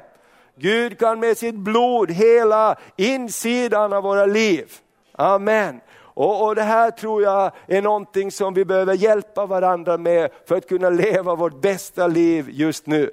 [0.56, 4.72] Gud kan med sitt blod hela insidan av våra liv.
[5.12, 5.80] Amen.
[6.14, 10.56] Och, och, Det här tror jag är någonting som vi behöver hjälpa varandra med för
[10.56, 13.10] att kunna leva vårt bästa liv just nu.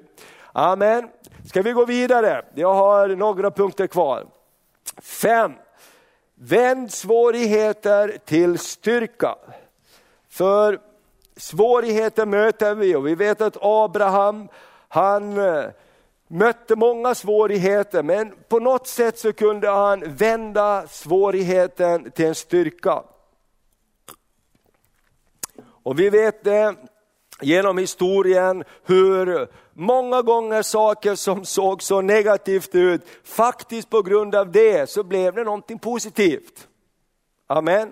[0.51, 1.09] Amen.
[1.45, 2.45] Ska vi gå vidare?
[2.53, 4.25] Jag har några punkter kvar.
[5.01, 5.53] Fem.
[6.35, 9.35] Vänd svårigheter till styrka.
[10.29, 10.79] För
[11.37, 14.47] svårigheter möter vi och vi vet att Abraham,
[14.87, 15.65] han eh,
[16.31, 23.03] mötte många svårigheter men på något sätt så kunde han vända svårigheten till en styrka.
[25.83, 26.75] Och vi vet det
[27.41, 34.51] genom historien hur många gånger saker som såg så negativt ut, faktiskt på grund av
[34.51, 36.67] det så blev det någonting positivt.
[37.47, 37.91] Amen.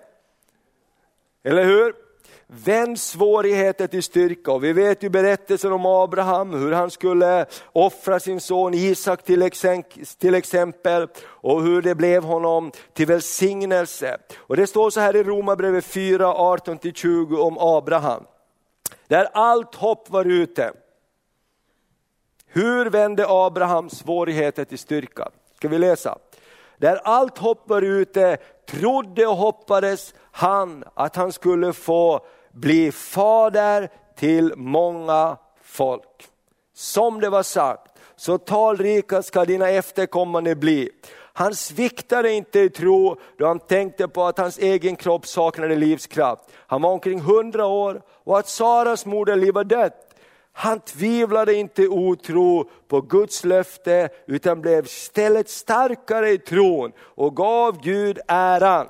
[1.43, 2.06] Eller hur?
[2.49, 4.51] Vänd svårigheter till styrka.
[4.51, 10.35] Och vi vet ju berättelsen om Abraham, hur han skulle offra sin son Isak till
[10.35, 14.17] exempel och hur det blev honom till välsignelse.
[14.37, 18.23] Och det står så här i Romarbrevet 4, 18-20 om Abraham.
[19.07, 20.71] Där allt hopp var ute.
[22.47, 25.29] Hur vände Abraham svårigheter till styrka?
[25.55, 26.17] Ska vi läsa?
[26.77, 28.37] Där allt hopp var ute
[28.69, 32.25] trodde och hoppades han att han skulle få
[32.57, 36.27] bli fader till många folk.
[36.73, 40.89] Som det var sagt, så talrika ska dina efterkommande bli.
[41.33, 46.43] Han sviktade inte i tro då han tänkte på att hans egen kropp saknade livskraft.
[46.55, 50.03] Han var omkring hundra år och att Saras moderliv var dött.
[50.51, 57.35] Han tvivlade inte i otro på Guds löfte utan blev istället starkare i tron och
[57.35, 58.87] gav Gud äran.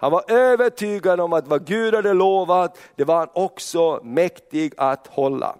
[0.00, 5.06] Han var övertygad om att vad Gud hade lovat, det var han också mäktig att
[5.06, 5.56] hålla.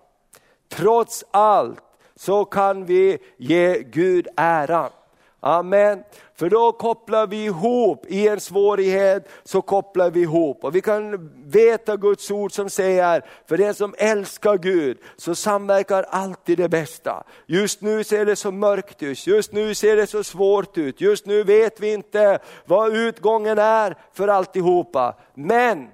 [0.68, 1.81] Trots allt
[2.14, 4.90] så kan vi ge Gud äran.
[5.40, 6.05] Amen.
[6.38, 10.64] För då kopplar vi ihop, i en svårighet så kopplar vi ihop.
[10.64, 16.03] Och vi kan veta Guds ord som säger, för den som älskar Gud så samverkar
[16.03, 17.24] alltid det bästa.
[17.46, 21.27] Just nu ser det så mörkt ut, just nu ser det så svårt ut, just
[21.27, 25.16] nu vet vi inte vad utgången är för alltihopa.
[25.35, 25.88] Men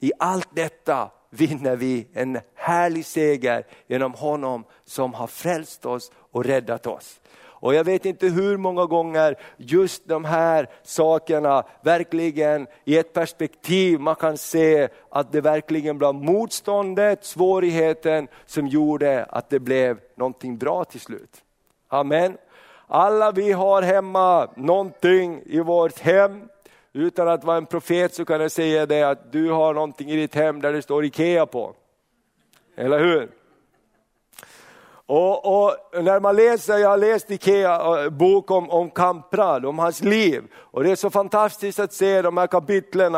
[0.00, 6.44] i allt detta vinner vi en härlig seger genom honom som har frälst oss och
[6.44, 7.20] räddat oss.
[7.60, 14.00] Och jag vet inte hur många gånger just de här sakerna verkligen i ett perspektiv
[14.00, 20.58] man kan se att det verkligen blev motståndet, svårigheten som gjorde att det blev någonting
[20.58, 21.42] bra till slut.
[21.88, 22.36] Amen.
[22.86, 26.48] Alla vi har hemma någonting i vårt hem.
[26.92, 30.16] Utan att vara en profet så kan jag säga det att du har någonting i
[30.16, 31.74] ditt hem där det står IKEA på.
[32.76, 33.39] Eller hur?
[35.12, 39.78] Och, och, när man läser, jag har läst Ikea eh, bok om, om Kamprad, om
[39.78, 40.42] hans liv.
[40.72, 43.12] Och det är så fantastiskt att se de här kapitlen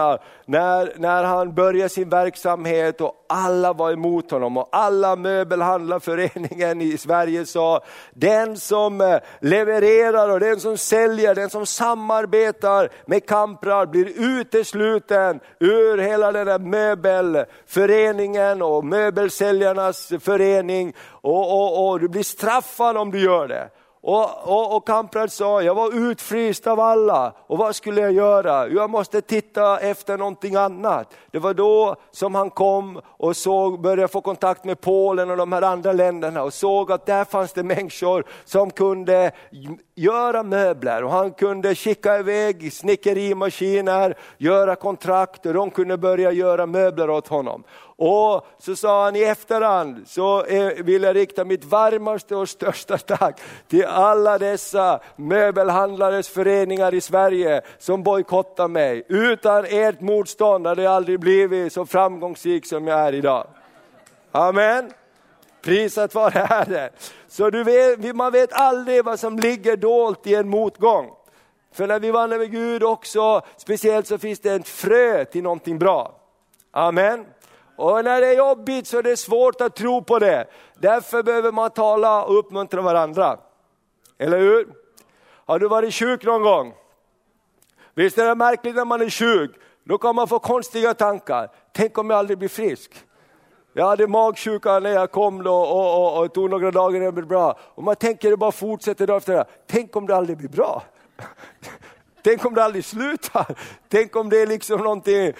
[0.46, 6.98] när, när han börjar sin verksamhet och alla var emot honom och alla möbelhandlarföreningen i
[6.98, 7.80] Sverige sa,
[8.14, 15.40] den som eh, levererar och den som säljer, den som samarbetar med Kamprad blir utesluten
[15.58, 23.10] ur hela den här möbelföreningen och möbelsäljarnas förening och, och, och du blir straffad om
[23.10, 23.70] du gör det.
[24.04, 28.68] Och, och, och Kamprad sa, jag var utfryst av alla och vad skulle jag göra?
[28.68, 31.14] Jag måste titta efter någonting annat.
[31.30, 35.52] Det var då som han kom och såg, började få kontakt med Polen och de
[35.52, 39.32] här andra länderna och såg att där fanns det människor som kunde
[39.94, 46.66] göra möbler och han kunde skicka iväg snickerimaskiner, göra kontrakt och de kunde börja göra
[46.66, 47.64] möbler åt honom.
[48.04, 52.98] Och så sa han i efterhand, så eh, vill jag rikta mitt varmaste och största
[52.98, 59.04] tack till alla dessa möbelhandlares föreningar i Sverige som bojkottar mig.
[59.08, 63.46] Utan ert motstånd hade jag aldrig blivit så framgångsrik som jag är idag.
[64.32, 64.90] Amen.
[65.62, 66.90] Prisat vare Herren.
[67.28, 71.10] Så du vet, man vet aldrig vad som ligger dolt i en motgång.
[71.72, 75.78] För när vi vandrar med Gud också, speciellt så finns det ett frö till någonting
[75.78, 76.18] bra.
[76.70, 77.24] Amen.
[77.82, 80.46] Och när det är jobbigt så är det svårt att tro på det.
[80.78, 83.38] Därför behöver man tala och uppmuntra varandra.
[84.18, 84.68] Eller hur?
[85.46, 86.74] Har du varit sjuk någon gång?
[87.94, 89.50] Visst är det märkligt när man är sjuk?
[89.84, 91.50] Då kan man få konstiga tankar.
[91.72, 92.90] Tänk om jag aldrig blir frisk?
[93.72, 97.12] Jag hade magsjuka när jag kom då och, och, och tog några dagar innan det
[97.12, 97.58] blev bra.
[97.60, 99.46] Och man tänker det bara fortsätter dag efter dag.
[99.66, 100.82] Tänk om det aldrig blir bra?
[102.22, 103.46] Tänk om det aldrig slutar?
[103.88, 105.32] Tänk om det är liksom någonting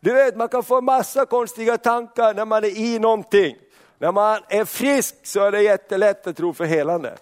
[0.00, 3.56] du vet, man kan få massa konstiga tankar när man är i någonting.
[3.98, 7.14] När man är frisk så är det jättelätt att tro för helande.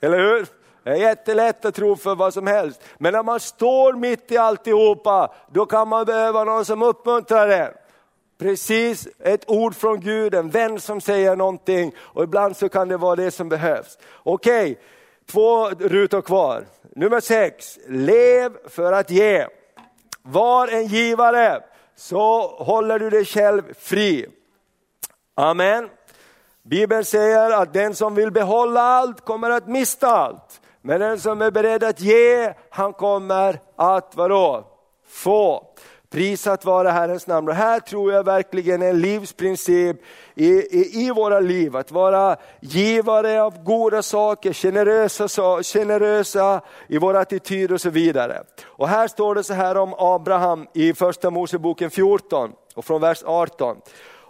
[0.00, 0.46] Eller hur?
[0.82, 2.80] Det är jättelätt att tro för vad som helst.
[2.98, 7.72] Men när man står mitt i alltihopa, då kan man behöva någon som uppmuntrar en.
[8.38, 12.96] Precis ett ord från Gud, en vän som säger någonting och ibland så kan det
[12.96, 13.98] vara det som behövs.
[14.22, 14.76] Okej, okay,
[15.26, 16.64] två rutor kvar.
[16.96, 19.46] Nummer sex, lev för att ge.
[20.22, 21.62] Var en givare
[21.98, 24.26] så håller du dig själv fri.
[25.34, 25.90] Amen.
[26.62, 30.60] Bibeln säger att den som vill behålla allt kommer att mista allt.
[30.82, 34.64] Men den som är beredd att ge, han kommer att vadå?
[35.08, 35.66] Få.
[36.10, 37.48] Prisat vare Herrens namn.
[37.48, 39.96] Och här tror jag verkligen en livsprincip
[40.34, 47.16] i, i, i, våra liv, att vara givare av goda saker, generösa, generösa i vår
[47.16, 48.42] attityd och så vidare.
[48.64, 53.22] Och här står det så här om Abraham i första Moseboken 14 och från vers
[53.24, 53.76] 18.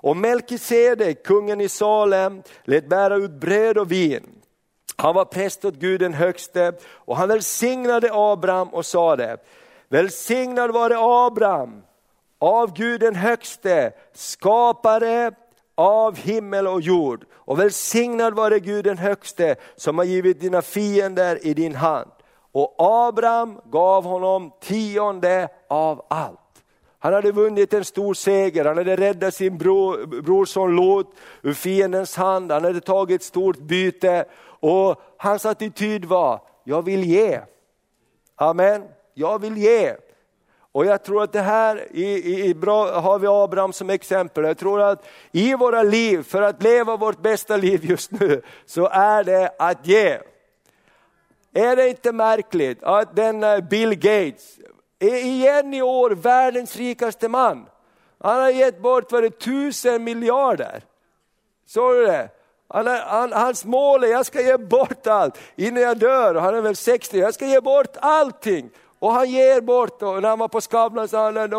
[0.00, 4.38] Och Melkisedek, kungen i Salem, lät bära ut bröd och vin.
[4.96, 9.36] Han var präst åt Gud den högste och han välsignade Abraham och sade,
[9.88, 11.83] Välsignad vare Abraham
[12.38, 15.33] av Gud den högste, skapare
[15.74, 17.24] av himmel och jord.
[17.33, 22.11] Och välsignad vare Gud den högste som har givit dina fiender i din hand.
[22.53, 26.38] Och Abraham gav honom tionde av allt.
[26.98, 32.16] Han hade vunnit en stor seger, han hade räddat sin bror, brorson Lot ur fiendens
[32.16, 34.24] hand, han hade tagit ett stort byte
[34.61, 37.40] och hans attityd var, jag vill ge.
[38.37, 38.83] Amen
[39.18, 39.94] jag vill ge.
[40.72, 44.44] Och jag tror att det här i, i, i bra, har vi Abraham som exempel.
[44.44, 48.88] Jag tror att i våra liv, för att leva vårt bästa liv just nu, så
[48.88, 50.18] är det att ge.
[51.54, 54.59] Är det inte märkligt att den eh, Bill Gates,
[54.98, 57.66] är igen i år världens rikaste man.
[58.20, 60.85] Han har gett bort vad det, tusen miljarder.
[61.66, 62.28] Såg du det?
[62.68, 66.35] Han, han, hans mål är, jag ska ge bort allt innan jag dör.
[66.35, 68.70] Han är väl 60, jag ska ge bort allting.
[68.98, 71.50] Och han ger bort, och när han var på Skavlan så hade han,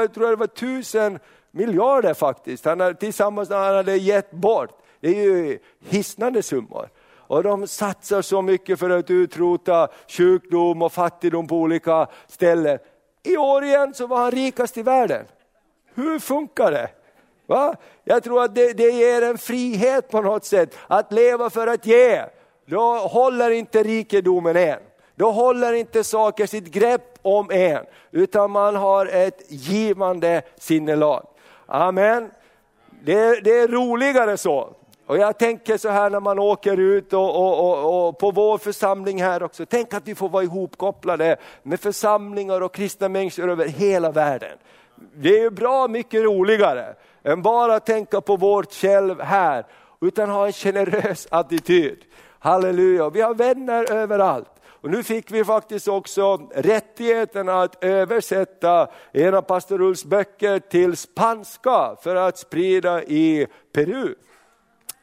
[0.00, 1.18] jag tror det var tusen
[1.50, 4.70] miljarder faktiskt, han hade, tillsammans han hade gett bort.
[5.00, 5.58] Det är ju
[5.88, 6.88] hisnande summor.
[7.16, 12.78] Och de satsar så mycket för att utrota sjukdom och fattigdom på olika ställen.
[13.22, 15.24] I år igen så var han rikast i världen.
[15.94, 16.90] Hur funkar det?
[17.46, 17.76] Va?
[18.04, 21.86] Jag tror att det, det ger en frihet på något sätt, att leva för att
[21.86, 22.24] ge.
[22.66, 24.78] Då håller inte rikedomen än.
[25.22, 31.26] Då håller inte saker sitt grepp om en, utan man har ett givande sinnelag.
[31.66, 32.30] Amen.
[33.04, 34.74] Det, det är roligare så.
[35.06, 38.58] Och jag tänker så här när man åker ut och, och, och, och, på vår
[38.58, 43.66] församling här också, tänk att vi får vara ihopkopplade med församlingar och kristna människor över
[43.66, 44.58] hela världen.
[45.14, 49.66] Det är bra mycket roligare än bara tänka på vårt själv här,
[50.00, 51.98] utan ha en generös attityd.
[52.38, 54.51] Halleluja, vi har vänner överallt.
[54.82, 60.96] Och nu fick vi faktiskt också rättigheten att översätta en av pastor Ulfs böcker till
[60.96, 64.14] spanska för att sprida i Peru.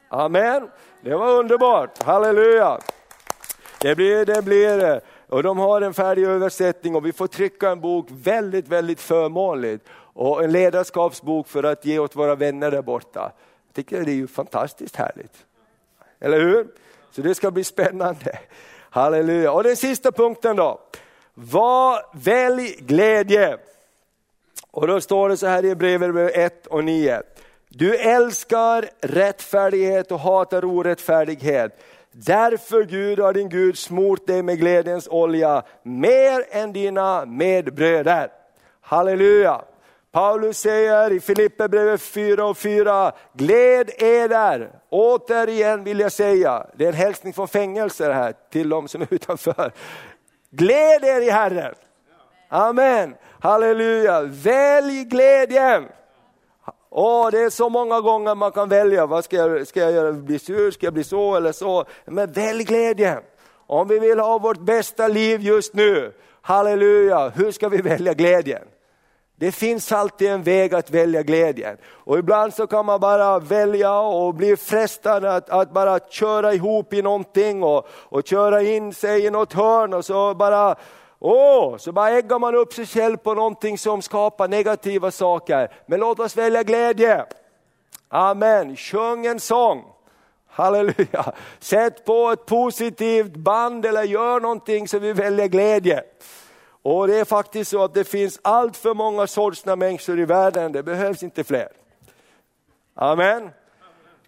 [0.09, 0.69] Amen,
[1.01, 2.79] det var underbart, halleluja.
[3.81, 7.81] Det blir, det blir, och de har en färdig översättning och vi får trycka en
[7.81, 9.85] bok väldigt, väldigt förmånligt.
[10.13, 13.31] Och en ledarskapsbok för att ge åt våra vänner där borta.
[13.67, 15.45] Jag tycker det är ju fantastiskt härligt.
[16.19, 16.67] Eller hur?
[17.11, 18.39] Så det ska bli spännande.
[18.89, 19.51] Halleluja.
[19.51, 20.79] Och den sista punkten då.
[21.33, 23.57] Var, välj glädje.
[24.71, 27.21] Och då står det så här i brevet 1 och 9.
[27.69, 31.79] Du älskar rättfärdighet och hatar orättfärdighet.
[32.11, 38.31] Därför Gud har din Gud smort dig med glädjens olja mer än dina medbröder.
[38.81, 39.61] Halleluja!
[40.11, 44.71] Paulus säger i Filipperbrevet 4 och 4, gläd eder.
[44.89, 49.07] Återigen vill jag säga, det är en hälsning från fängelser här till de som är
[49.13, 49.71] utanför.
[50.51, 51.75] Gläd er i Herren.
[52.49, 54.21] Amen, halleluja.
[54.21, 55.87] Välj glädjen.
[56.89, 60.11] Åh, det är så många gånger man kan välja, vad ska jag, ska jag göra,
[60.11, 61.85] bli sur, ska jag bli så eller så?
[62.05, 63.21] Men välj glädjen.
[63.67, 68.63] Om vi vill ha vårt bästa liv just nu, halleluja, hur ska vi välja glädjen?
[69.39, 71.77] Det finns alltid en väg att välja glädjen.
[71.85, 76.93] Och ibland så kan man bara välja och bli frestad att, att bara köra ihop
[76.93, 80.75] i någonting och, och köra in sig i något hörn och så bara
[81.19, 85.71] Åh, så bara äggar man upp sig själv på någonting som skapar negativa saker.
[85.85, 87.25] Men låt oss välja glädje.
[88.07, 89.83] Amen, sjung en sång.
[90.47, 91.33] Halleluja.
[91.59, 96.03] Sätt på ett positivt band eller gör någonting så vi väljer glädje.
[96.83, 100.71] Och det är faktiskt så att det finns allt för många sorgsna människor i världen,
[100.71, 101.69] det behövs inte fler.
[102.95, 103.49] Amen.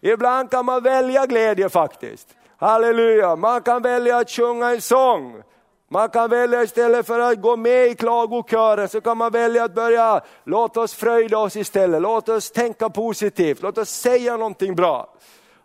[0.02, 2.28] Ibland kan man välja glädje faktiskt.
[2.58, 5.44] Halleluja, man kan välja att sjunga en sång.
[5.90, 9.76] Man kan välja istället för att gå med i klagokören så kan man välja att
[9.76, 15.14] börja, låt oss fröjda oss istället, låt oss tänka positivt, låt oss säga någonting bra.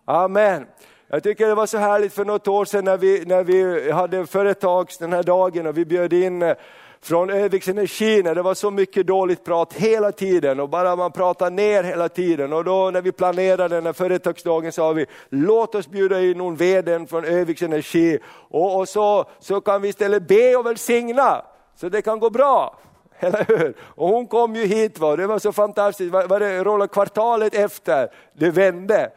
[0.05, 0.67] Amen.
[1.09, 4.27] Jag tycker det var så härligt för något år sedan när vi, när vi hade
[4.27, 6.57] företags den här dagen och vi bjöd in eh,
[7.01, 11.13] från Öviks Energi när det var så mycket dåligt prat hela tiden och bara man
[11.13, 12.53] pratade ner hela tiden.
[12.53, 16.57] Och då när vi planerade den här företagsdagen sa vi, låt oss bjuda in någon
[16.57, 18.19] vd från Öviks Energi
[18.51, 21.43] och, och, så, så kan vi istället be och välsigna
[21.77, 22.79] så det kan gå bra.
[23.19, 23.75] Eller hur?
[23.81, 25.17] Och hon kom ju hit, va?
[25.17, 29.11] det var så fantastiskt, var, var det kvartalet efter det vände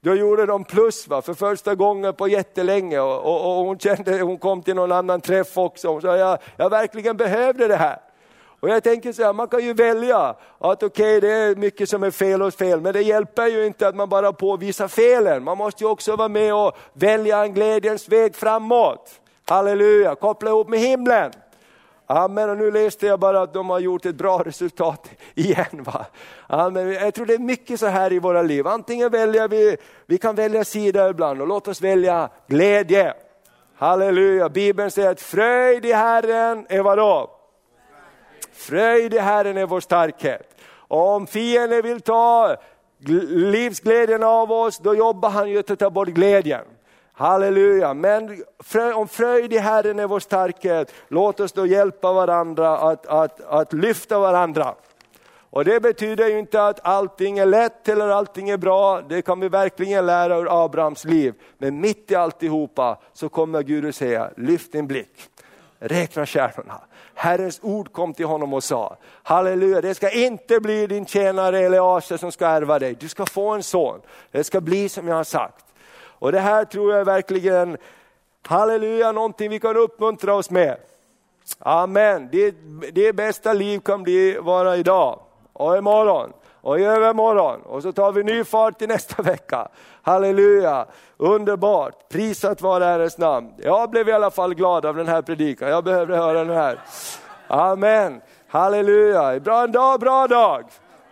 [0.00, 4.20] då gjorde de plus va, för första gången på jättelänge och, och, och hon, kände,
[4.20, 5.88] hon kom till någon annan träff också.
[5.88, 7.98] Hon sa, jag, jag verkligen behövde det här.
[8.60, 11.88] Och jag tänker så här, man kan ju välja att okej okay, det är mycket
[11.88, 15.44] som är fel och fel, men det hjälper ju inte att man bara påvisar felen.
[15.44, 19.20] Man måste ju också vara med och välja en glädjens väg framåt.
[19.46, 21.32] Halleluja, koppla ihop med himlen.
[22.12, 25.66] Amen, och nu läste jag bara att de har gjort ett bra resultat igen.
[25.72, 26.06] Va?
[26.46, 26.92] Amen.
[26.92, 28.66] Jag tror det är mycket så här i våra liv.
[28.66, 33.14] Antingen väljer vi, vi kan välja sida ibland och låt oss välja glädje.
[33.76, 37.30] Halleluja, Bibeln säger att fröjd i Herren är vadå?
[38.52, 40.56] Fröjd i Herren är vår starkhet.
[40.88, 42.56] Om fienden vill ta
[43.28, 46.64] livsglädjen av oss, då jobbar han ju att ta bort glädjen.
[47.20, 48.44] Halleluja, men
[48.94, 53.72] om fröjd i Herren är vår starkhet, låt oss då hjälpa varandra att, att, att
[53.72, 54.74] lyfta varandra.
[55.50, 59.40] Och det betyder ju inte att allting är lätt eller allting är bra, det kan
[59.40, 61.34] vi verkligen lära ur Abrahams liv.
[61.58, 65.28] Men mitt i alltihopa så kommer Gud att säga, lyft din blick,
[65.78, 66.80] räkna stjärnorna.
[67.14, 72.16] Herrens ord kom till honom och sa, halleluja, det ska inte bli din tjänare Eleaser
[72.16, 74.00] som ska ärva dig, du ska få en son.
[74.30, 75.64] Det ska bli som jag har sagt.
[76.20, 77.76] Och det här tror jag verkligen,
[78.46, 80.76] halleluja, någonting vi kan uppmuntra oss med.
[81.58, 82.54] Amen, det,
[82.92, 85.20] det bästa liv kan bli vara idag
[85.52, 89.68] och imorgon och i övermorgon och så tar vi ny fart till nästa vecka.
[90.02, 93.52] Halleluja, underbart, prisat vare Herrens namn.
[93.56, 96.78] Jag blev i alla fall glad av den här predikan, jag behövde höra den här.
[97.48, 100.64] Amen, halleluja, bra en dag, bra dag.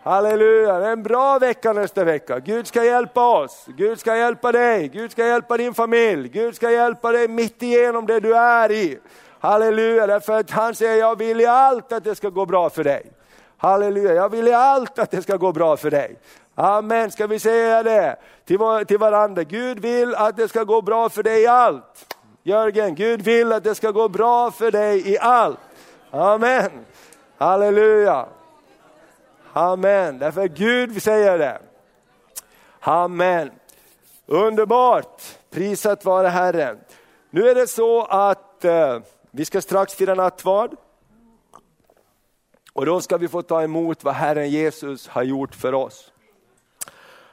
[0.03, 2.39] Halleluja, det är en bra vecka nästa vecka.
[2.39, 6.71] Gud ska hjälpa oss, Gud ska hjälpa dig, Gud ska hjälpa din familj, Gud ska
[6.71, 8.99] hjälpa dig mitt igenom det du är i.
[9.41, 12.85] Halleluja, därför att han säger jag vill i allt att det ska gå bra för
[12.85, 13.13] dig.
[13.57, 16.17] Halleluja, jag vill i allt att det ska gå bra för dig.
[16.55, 18.17] Amen, ska vi säga det
[18.87, 19.43] till varandra?
[19.43, 22.15] Gud vill att det ska gå bra för dig i allt.
[22.43, 25.59] Jörgen, Gud vill att det ska gå bra för dig i allt.
[26.11, 26.71] Amen,
[27.39, 28.27] halleluja.
[29.53, 31.61] Amen, därför Gud säger det.
[32.81, 33.51] Amen.
[34.27, 36.79] Underbart, prisat vare Herren.
[37.31, 38.99] Nu är det så att eh,
[39.31, 40.77] vi ska strax fira nattvard.
[42.73, 46.13] Och då ska vi få ta emot vad Herren Jesus har gjort för oss.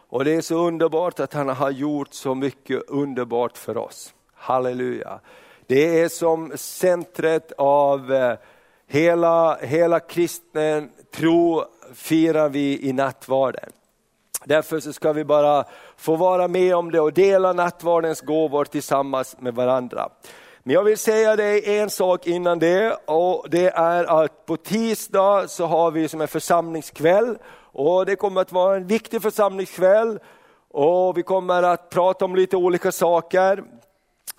[0.09, 4.13] Och det är så underbart att han har gjort så mycket underbart för oss.
[4.33, 5.19] Halleluja.
[5.67, 8.37] Det är som centret av eh,
[8.87, 13.69] hela, hela kristen tro firar vi i nattvarden.
[14.45, 15.65] Därför så ska vi bara
[15.97, 20.09] få vara med om det och dela nattvardens gåvor tillsammans med varandra.
[20.63, 25.47] Men jag vill säga dig en sak innan det och det är att på tisdag
[25.47, 30.19] så har vi som en församlingskväll och det kommer att vara en viktig församlingskväll
[30.71, 33.63] och vi kommer att prata om lite olika saker.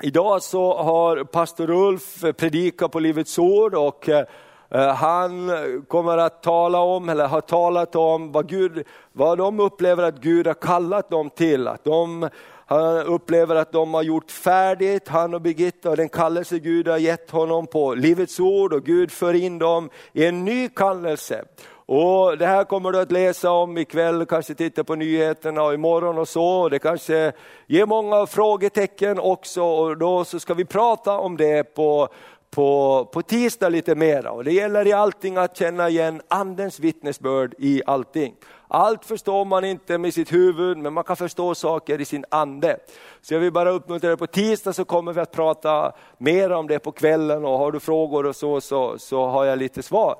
[0.02, 4.26] Idag så har pastor Ulf predikat på Livets Ord och eh,
[4.70, 5.50] Eh, han
[5.88, 10.46] kommer att tala om, eller har talat om vad, Gud, vad de upplever att Gud
[10.46, 11.68] har kallat dem till.
[11.68, 12.28] Att de
[12.68, 16.98] han upplever att de har gjort färdigt, han och Birgitta, och den kallelse Gud har
[16.98, 21.44] gett honom på Livets Ord och Gud för in dem i en ny kallelse.
[21.88, 26.18] Och Det här kommer du att läsa om ikväll, kanske titta på nyheterna och imorgon
[26.18, 26.68] och så.
[26.68, 27.32] Det kanske
[27.66, 32.08] ger många frågetecken också och då så ska vi prata om det på,
[32.50, 34.30] på, på tisdag lite mera.
[34.30, 38.34] Och det gäller i allting att känna igen andens vittnesbörd i allting.
[38.68, 42.76] Allt förstår man inte med sitt huvud, men man kan förstå saker i sin ande.
[43.20, 46.66] Så jag vill bara uppmuntra dig, på tisdag så kommer vi att prata mer om
[46.66, 50.16] det på kvällen och har du frågor och så, så, så har jag lite svar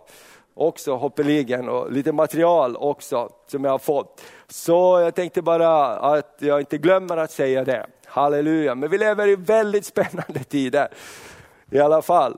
[0.57, 4.23] också hoppeligen och lite material också som jag har fått.
[4.49, 7.87] Så jag tänkte bara att jag inte glömmer att säga det.
[8.07, 10.89] Halleluja, men vi lever i väldigt spännande tider
[11.71, 12.37] i alla fall.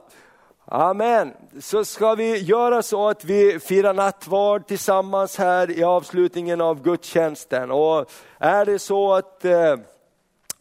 [0.65, 1.33] Amen.
[1.59, 7.71] Så ska vi göra så att vi firar nattvard tillsammans här i avslutningen av gudstjänsten.
[7.71, 9.75] Och är det så att eh,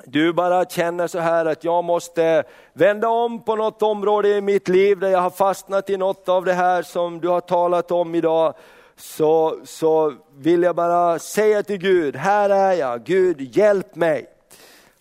[0.05, 4.69] du bara känner så här att jag måste vända om på något område i mitt
[4.69, 8.15] liv där jag har fastnat i något av det här som du har talat om
[8.15, 8.55] idag.
[8.97, 14.38] Så, så vill jag bara säga till Gud, här är jag, Gud hjälp mig.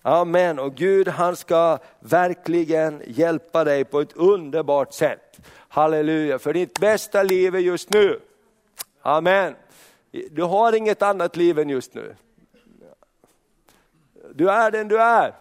[0.08, 5.40] Amen, och Gud han ska verkligen hjälpa dig på ett underbart sätt.
[5.68, 8.20] Halleluja, för ditt bästa liv är just nu.
[9.02, 9.56] Amen.
[10.32, 12.16] Du har inget annat liv än just nu.
[14.34, 15.34] Du är den du är.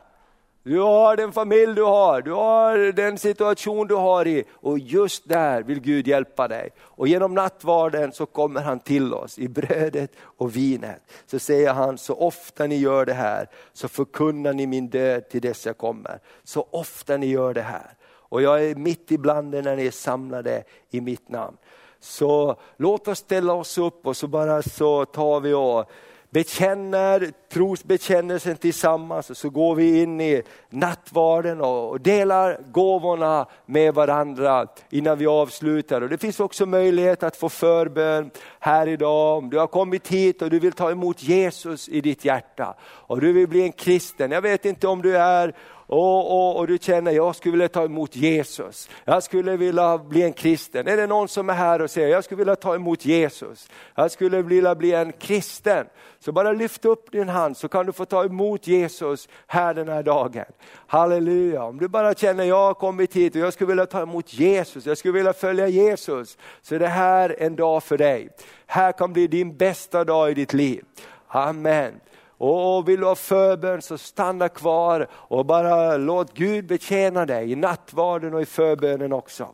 [0.67, 5.29] Du har den familj du har, du har den situation du har i och just
[5.29, 6.71] där vill Gud hjälpa dig.
[6.81, 11.03] Och genom nattvarden så kommer han till oss i brödet och vinet.
[11.27, 15.41] Så säger han, så ofta ni gör det här så förkunnar ni min död till
[15.41, 16.21] dess jag kommer.
[16.45, 17.91] Så ofta ni gör det här.
[18.09, 21.57] Och jag är mitt ibland er när ni är samlade i mitt namn.
[22.01, 25.91] Så låt oss ställa oss upp och så bara så tar vi och
[26.37, 34.67] bekänner trosbekännelsen tillsammans och så går vi in i nattvarden och delar gåvorna med varandra
[34.91, 36.01] innan vi avslutar.
[36.01, 38.31] Och det finns också möjlighet att få förbön
[38.61, 39.39] här idag.
[39.39, 43.21] Om du har kommit hit och du vill ta emot Jesus i ditt hjärta och
[43.21, 44.31] du vill bli en kristen.
[44.31, 45.55] Jag vet inte om du är
[45.87, 48.89] och, och, och, du känner, jag skulle vilja ta emot Jesus.
[49.05, 50.89] Jag skulle vilja bli en kristen.
[50.89, 53.69] Är det någon som är här och säger, jag skulle vilja ta emot Jesus.
[53.95, 55.87] Jag skulle vilja bli en kristen.
[56.19, 59.89] Så bara lyft upp din hand så kan du få ta emot Jesus här den
[59.89, 60.45] här dagen.
[60.87, 64.35] Halleluja, om du bara känner, jag har kommit hit och jag skulle vilja ta emot
[64.35, 66.39] Jesus, jag skulle vilja följa Jesus.
[66.63, 68.29] Så är det här en dag för dig.
[68.67, 70.85] Här kan bli din bästa dag i ditt liv.
[71.29, 72.01] Amen.
[72.39, 77.57] Och vill du ha förbön så stanna kvar och bara låt Gud betjäna dig i
[77.57, 79.49] nattvarden och i förbönen också.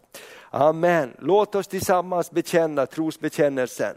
[0.50, 1.16] Amen.
[1.18, 3.94] Låt oss tillsammans bekänna trosbekännelsen.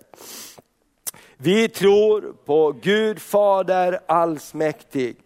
[1.38, 5.18] Vi tror på Gud Fader allsmäktig,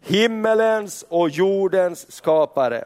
[0.00, 2.84] himmelens och jordens skapare.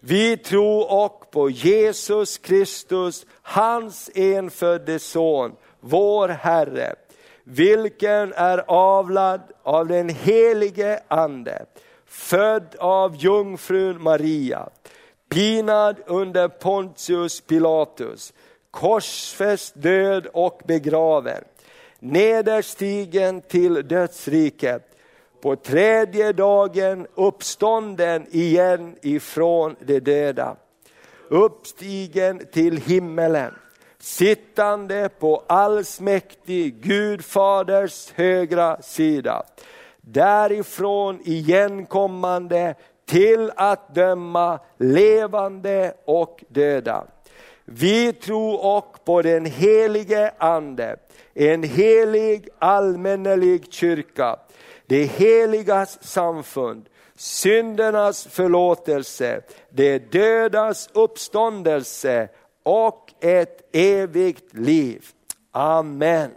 [0.00, 6.94] Vi tror och på Jesus Kristus, hans enfödde son, vår Herre
[7.50, 11.64] vilken är avlad av den helige ande,
[12.06, 14.68] född av jungfrun Maria,
[15.28, 18.32] pinad under Pontius Pilatus,
[18.70, 21.44] korsfäst, död och begraven,
[21.98, 24.86] nederstigen till dödsriket,
[25.42, 30.56] på tredje dagen uppstånden igen ifrån de döda,
[31.28, 33.54] uppstigen till himmelen
[34.00, 39.42] sittande på allsmäktig Gud faders högra sida.
[40.00, 42.74] Därifrån igenkommande
[43.06, 47.04] till att döma levande och döda.
[47.64, 50.96] Vi tror och på den helige ande,
[51.34, 54.36] en helig allmännelig kyrka,
[54.86, 59.40] det heligas samfund, syndernas förlåtelse,
[59.70, 62.28] det dödas uppståndelse
[62.62, 65.06] och ett evigt liv.
[65.52, 66.30] Amen.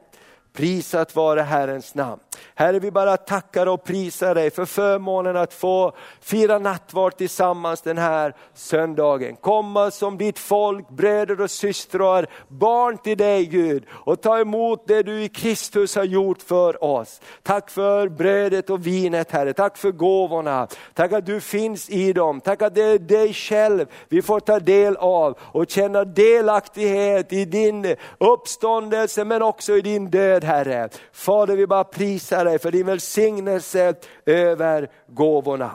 [0.54, 2.20] Prisat vare Herrens namn.
[2.56, 7.98] Herre, vi bara tackar och prisar dig för förmånen att få fira nattvard tillsammans den
[7.98, 9.36] här söndagen.
[9.36, 15.04] Komma som ditt folk, bröder och systrar, barn till dig Gud och ta emot det
[15.04, 17.22] du i Kristus har gjort för oss.
[17.44, 20.68] Tack för brödet och vinet Herre, tack för gåvorna.
[20.94, 24.60] Tack att du finns i dem, tack att det är dig själv vi får ta
[24.60, 30.90] del av och känna delaktighet i din uppståndelse men också i din död Herre.
[31.12, 33.94] Fader vi bara prisar dig för din välsignelse
[34.26, 35.72] över gåvorna.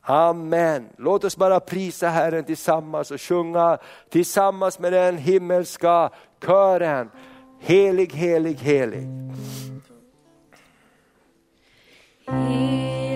[0.00, 0.88] Amen.
[0.98, 3.78] Låt oss bara prisa Herren tillsammans och sjunga
[4.10, 6.10] tillsammans med den himmelska
[6.46, 7.10] kören.
[7.60, 9.08] Helig, helig, helig.
[12.26, 13.13] helig.